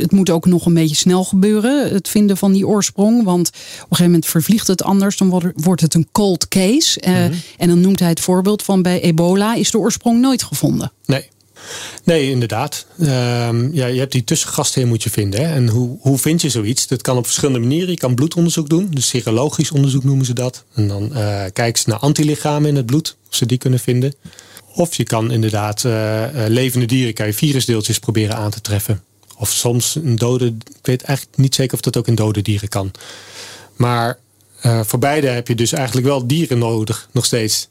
[0.02, 3.24] het moet ook nog een beetje snel gebeuren, het vinden van die oorsprong.
[3.24, 7.00] Want op een gegeven moment vervliegt het anders, dan wordt- wordt het een cold case.
[7.00, 7.24] Eh,
[7.58, 10.92] En dan noemt hij het voorbeeld van bij ebola is de oorsprong nooit gevonden.
[11.06, 11.28] Nee.
[12.04, 12.86] Nee, inderdaad.
[13.00, 15.40] Ehm, ja, je hebt die tussengastheer moet je vinden.
[15.40, 15.54] Hè?
[15.54, 16.88] En hoe, hoe vind je zoiets?
[16.88, 17.90] Dat kan op verschillende manieren.
[17.90, 18.88] Je kan bloedonderzoek doen.
[18.92, 20.64] Dus serologisch onderzoek noemen ze dat.
[20.74, 23.16] En dan eh kijken ze naar antilichamen in het bloed.
[23.30, 24.14] Of ze die kunnen vinden.
[24.76, 29.04] Of je kan inderdaad eh, eh, levende dieren, kan je virusdeeltjes proberen aan te treffen.
[29.38, 32.70] Of soms een dode, ik weet eigenlijk niet zeker of dat ook in dode dieren
[32.70, 32.92] kan.
[33.76, 34.18] Maar
[34.84, 37.70] voor beide heb je dus eigenlijk wel dieren nodig, nog steeds.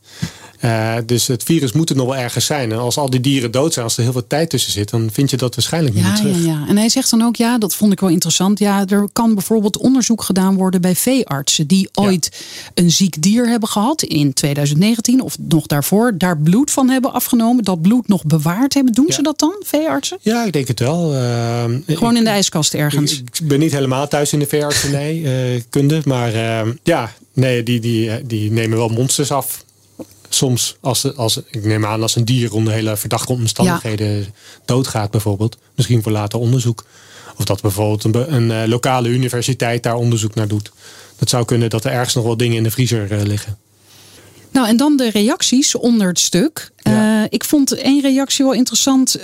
[0.63, 2.73] Eh, dus het virus moet er nog wel ergens zijn.
[2.73, 5.09] En als al die dieren dood zijn, als er heel veel tijd tussen zit, dan
[5.13, 6.47] vind je dat waarschijnlijk niet Ja, meer ja, terug.
[6.47, 6.65] ja.
[6.69, 8.59] En hij zegt dan ook, ja, dat vond ik wel interessant.
[8.59, 13.69] Ja, er kan bijvoorbeeld onderzoek gedaan worden bij veeartsen die ooit een ziek dier hebben
[13.69, 18.75] gehad in 2019 of nog daarvoor, daar bloed van hebben afgenomen, dat bloed nog bewaard
[18.75, 18.93] hebben.
[18.93, 19.15] Doen Ja.
[19.15, 20.19] ze dat dan, veeartsen?
[20.21, 21.15] Ja, ik denk het wel.
[21.15, 23.13] Ehm, Gewoon in de ijskast ergens.
[23.13, 25.23] Ik, ik ben niet helemaal thuis in de veeartsenij
[25.55, 26.01] eh kunde.
[26.05, 26.33] Maar
[26.83, 29.65] ja, nee, die, die, die nemen wel monsters af.
[30.35, 35.57] Soms, als, als, ik neem aan, als een dier onder hele verdachte omstandigheden doodgaat, bijvoorbeeld.
[35.75, 36.85] Misschien voor later onderzoek.
[37.39, 40.73] Of dat bijvoorbeeld een, een eh, lokale universiteit daar onderzoek naar doet.
[41.19, 43.59] Dat zou kunnen dat er ergens nog wel dingen in de vriezer eh, liggen.
[44.51, 46.71] Nou, en dan de reacties onder het stuk.
[46.77, 47.23] Ja.
[47.23, 49.17] Eh, ik vond één reactie wel interessant.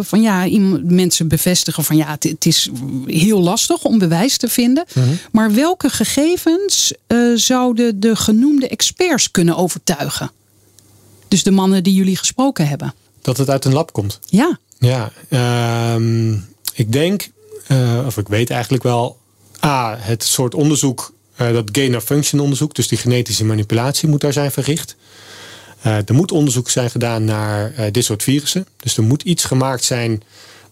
[0.00, 0.46] van ja,
[0.82, 2.68] mensen bevestigen van ja, het, is
[3.06, 4.84] heel lastig om bewijs te vinden.
[4.94, 5.06] Mhm.
[5.32, 6.92] Maar welke gegevens
[7.34, 10.30] zouden de genoemde experts kunnen overtuigen?
[11.28, 12.94] Dus de mannen die jullie gesproken hebben.
[13.22, 14.18] Dat het uit een lab komt.
[14.26, 16.32] Ja, Ja, ehm,
[16.72, 17.30] ik denk,
[17.66, 19.18] eh, of ik weet eigenlijk wel,
[19.64, 24.50] A, het soort onderzoek, eh, dat gain-of-function onderzoek, dus die genetische manipulatie moet daar zijn
[24.50, 24.96] verricht.
[25.80, 28.66] Eh, er moet onderzoek zijn gedaan naar dit soort virussen.
[28.76, 30.22] Dus er moet iets gemaakt zijn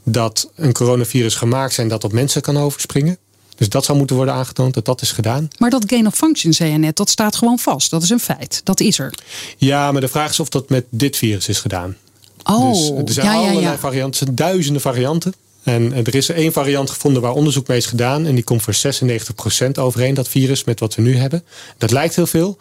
[0.03, 3.19] dat een coronavirus gemaakt zijn dat op mensen kan overspringen.
[3.57, 5.49] Dus dat zou moeten worden aangetoond dat dat is gedaan.
[5.59, 7.91] maar dat gain of function, zei je net, dat staat gewoon vast.
[7.91, 8.61] Dat is een feit.
[8.65, 9.15] Dat is er.
[9.57, 11.97] Ja, maar de vraag is of dat met dit virus is gedaan.
[12.45, 13.79] Oh, Dus er zijn ja, allerlei ja.
[13.79, 15.35] varianten, er zijn duizenden varianten.
[15.63, 18.27] En er is één variant gevonden waar onderzoek mee is gedaan.
[18.27, 21.45] En die komt voor 96% overeen, dat virus, met wat we nu hebben.
[21.79, 22.59] Dat lijkt heel veel,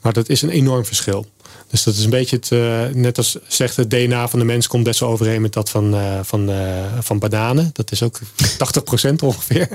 [0.00, 1.26] maar dat is een enorm verschil.
[1.70, 4.66] Dus dat is een beetje het, eh, net als zegt het DNA van de mens
[4.66, 7.70] komt best wel overeen met dat van, eh, van, eh, van bananen.
[7.72, 8.18] Dat is ook
[8.58, 9.68] 80% ongeveer.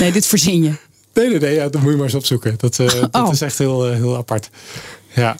[0.00, 0.72] Nee, dit verzin je.
[1.14, 2.54] Nee, nee, nee, ja, dat moet je maar eens opzoeken.
[2.56, 3.32] Dat, dat Oh.
[3.32, 4.50] is echt heel, heel apart.
[5.14, 5.36] Ja,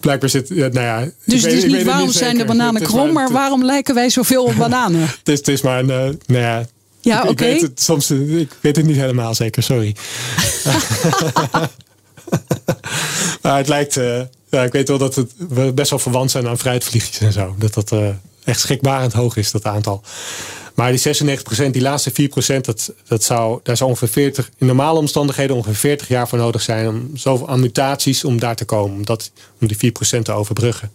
[0.00, 1.00] blijkbaar zit, nou ja.
[1.00, 4.44] Dus weet- het is niet waarom zijn de bananen krom, maar waarom lijken wij zoveel
[4.44, 5.00] op bananen?
[5.18, 5.86] Het is, het is maar een,
[6.26, 6.66] nou ja.
[7.00, 7.30] Ja, oké.
[7.30, 9.94] ik weet het soms, ik weet het niet helemaal zeker, sorry.
[13.42, 14.20] maar het lijkt, eh,
[14.50, 17.54] ja, ik weet wel dat het, we best wel verwant zijn aan fruitvliegjes en zo.
[17.58, 18.08] Dat dat eh,
[18.44, 20.02] echt schrikbarend hoog is, dat aantal.
[20.74, 22.12] Maar die 96%, die laatste
[22.56, 26.38] 4%, dat, dat zou, daar zou ongeveer 40, in normale omstandigheden ongeveer 40 jaar voor
[26.38, 28.96] nodig zijn om zoveel aan mutaties om daar te komen.
[28.96, 30.90] Om, dat, om die 4% te overbruggen.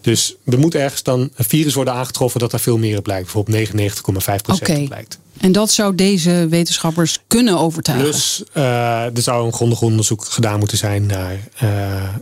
[0.00, 3.32] Dus er moet ergens dan een virus worden aangetroffen dat er veel meer op blijkt.
[3.32, 4.72] Bijvoorbeeld 99,5% Oké.
[4.72, 5.18] op blijkt.
[5.42, 8.08] En dat zou deze wetenschappers kunnen overtuigen.
[8.08, 11.68] Plus eh, er zou een grondig onderzoek gedaan moeten zijn naar, eh,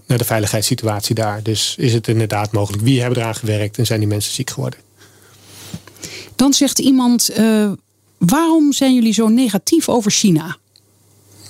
[0.06, 1.42] naar de veiligheidssituatie daar.
[1.42, 2.82] Dus is het inderdaad mogelijk?
[2.82, 4.78] Wie hebben eraan gewerkt en zijn die mensen ziek geworden?
[6.36, 7.70] Dan zegt iemand: eh,
[8.18, 10.56] waarom zijn jullie zo negatief over China?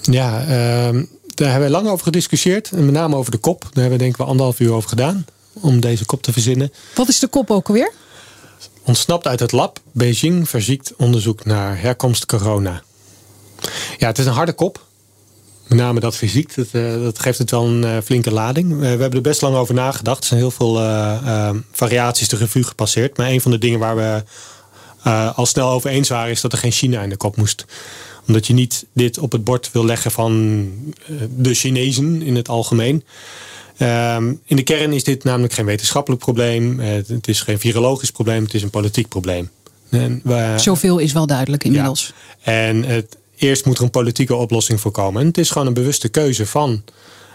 [0.02, 1.04] Ja, ehm,
[1.34, 2.70] daar hebben we lang over gediscussieerd.
[2.70, 3.60] En met name over de kop.
[3.60, 5.24] Daar hebben we denk ik wel anderhalf uur over gedaan.
[5.52, 6.72] Om deze kop te verzinnen.
[6.94, 7.92] Wat is de kop ook alweer?
[8.84, 9.80] Ontsnapt uit het lab.
[9.92, 12.82] Beijing verziekt onderzoek naar herkomst corona.
[13.98, 14.88] Ja, het is een harde kop.
[15.70, 18.72] Met name dat fysiek, dat, eh, dat geeft het wel een eh, flinke lading.
[18.72, 20.20] Eh, we hebben er best lang over nagedacht.
[20.20, 20.74] Er zijn heel veel
[21.72, 23.16] variaties de revue gepasseerd.
[23.16, 24.22] Maar een van de dingen waar we
[25.34, 26.30] al snel over eens waren...
[26.30, 27.64] is dat er geen China in de kop moest.
[28.26, 30.68] Omdat je niet dit op het bord wil leggen van
[31.36, 33.04] de Chinezen in het algemeen.
[33.80, 36.80] Ehm, in de kern is dit namelijk geen wetenschappelijk probleem.
[36.80, 38.42] Eh, het is geen virologisch probleem.
[38.44, 39.50] Het is een politiek probleem.
[39.90, 42.12] En we- Zoveel is wel duidelijk inmiddels.
[42.42, 45.20] en het, eerst moet er een politieke oplossing voor komen.
[45.20, 46.82] En het is gewoon een bewuste keuze van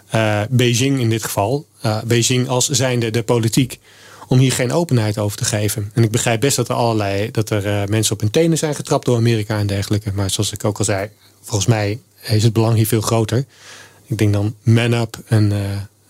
[0.09, 1.65] eh, Beijing in dit geval.
[1.81, 3.79] eh, Beijing als zijnde de politiek.
[4.27, 5.91] Om hier geen openheid over te geven.
[5.93, 8.75] En ik begrijp best dat er allerlei dat er eh, mensen op hun tenen zijn
[8.75, 10.11] getrapt door Amerika en dergelijke.
[10.13, 11.09] Maar zoals ik ook al zei,
[11.41, 13.45] volgens mij is het belang hier veel groter.
[14.05, 15.59] Ik denk dan man up en, eh,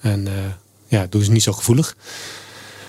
[0.06, 0.34] en eh,
[0.88, 1.96] ja, doe ze niet zo gevoelig.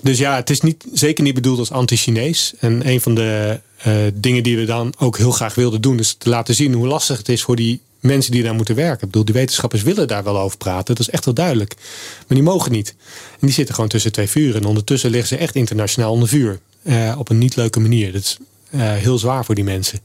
[0.01, 2.53] Dus ja, het is niet, zeker niet bedoeld als anti-Chinees.
[2.59, 6.13] En een van de eh, dingen die we dan ook heel graag wilden doen, is
[6.13, 9.05] te laten zien hoe lastig het is voor die mensen die daar moeten werken.
[9.05, 10.95] Ik bedoel, die wetenschappers willen daar wel over praten.
[10.95, 11.75] Dat is echt wel duidelijk.
[12.27, 12.95] Maar die mogen niet.
[13.31, 14.61] En die zitten gewoon tussen twee vuren.
[14.61, 16.59] En ondertussen liggen ze echt internationaal onder vuur.
[16.83, 18.11] Eh, op een niet leuke manier.
[18.11, 18.37] Dat is
[18.77, 19.99] heel zwaar voor die mensen.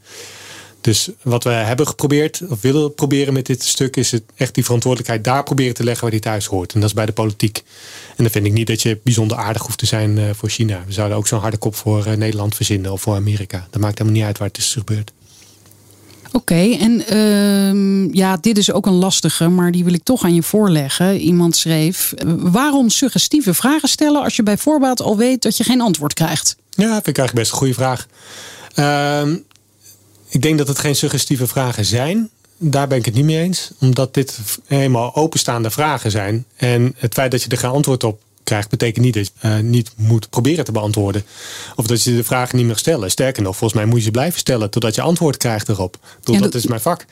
[0.82, 4.64] Dus wat we hebben geprobeerd, of willen proberen met dit stuk, is het echt die
[4.64, 6.72] verantwoordelijkheid daar proberen te leggen waar die thuis hoort.
[6.74, 7.62] En dat is bij de politiek.
[8.08, 10.82] En dan vind ik niet dat je bijzonder aardig hoeft te zijn eh, voor China.
[10.86, 13.66] We zouden ook zo'n harde kop voor eh, Nederland verzinnen of voor Amerika.
[13.70, 15.12] Dat maakt helemaal niet uit waar het is gebeurd.
[16.32, 20.34] Oké, en ehm, ja, dit is ook een lastige, maar die wil ik toch aan
[20.34, 21.16] je voorleggen.
[21.16, 25.64] Iemand schreef: eh, waarom suggestieve vragen stellen als je bij voorbaat al weet dat je
[25.64, 26.56] geen antwoord krijgt?
[26.70, 28.06] Ja, vind ik eigenlijk best een goede vraag.
[28.74, 29.36] Ehm,
[30.32, 32.30] ik denk dat het geen suggestieve vragen zijn.
[32.56, 33.70] Daar ben ik het niet mee eens.
[33.80, 36.44] Omdat dit helemaal openstaande vragen zijn.
[36.56, 39.58] En het feit dat je er geen antwoord op krijgt, betekent niet dat je eh,
[39.58, 41.24] niet moet proberen te beantwoorden.
[41.76, 43.10] Of dat je de vragen niet meer stellen.
[43.10, 45.96] Sterker nog, volgens mij moet je ze blijven stellen totdat je antwoord krijgt erop.
[46.22, 47.04] Ja, dat, is mijn vak.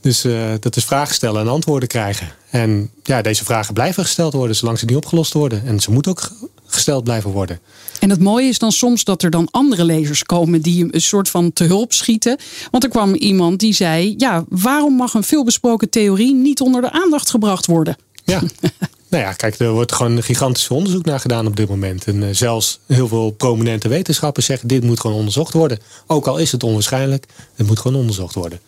[0.00, 2.32] Dus eh, dat is vragen stellen en antwoorden krijgen.
[2.50, 5.66] En ja, deze vragen blijven gesteld worden zolang ze niet opgelost worden.
[5.66, 6.30] En ze moeten ook
[6.74, 7.60] gesteld blijven worden.
[8.00, 11.00] En het mooie is dan soms dat er dan andere lezers komen die hem een
[11.00, 12.38] soort van te hulp schieten.
[12.70, 16.90] Want er kwam iemand die zei: Ja, waarom mag een veelbesproken theorie niet onder de
[16.90, 17.96] aandacht gebracht worden?
[18.24, 18.42] Ja,
[19.10, 22.04] nou ja, kijk, er wordt gewoon een gigantisch onderzoek naar gedaan op dit moment.
[22.04, 25.78] En uh, zelfs heel veel prominente wetenschappers zeggen: dit moet gewoon onderzocht worden.
[26.06, 28.60] Ook al is het onwaarschijnlijk, het moet gewoon onderzocht worden.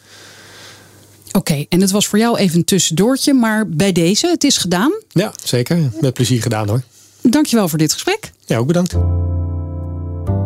[1.33, 4.93] Oké, en het was voor jou even een tussendoortje, maar bij deze, het is gedaan.
[5.09, 5.91] Ja, zeker.
[6.01, 6.83] Met plezier gedaan hoor.
[7.31, 8.33] Dankjewel voor dit gesprek.
[8.45, 8.97] Ja, ook bedankt.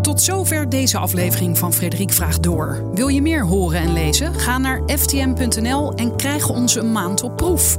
[0.03, 2.91] Tot zover deze aflevering van Frederik Vraagt Door.
[2.95, 4.35] Wil je meer horen en lezen?
[4.35, 7.79] Ga naar ftm.nl en krijg onze een maand op proef.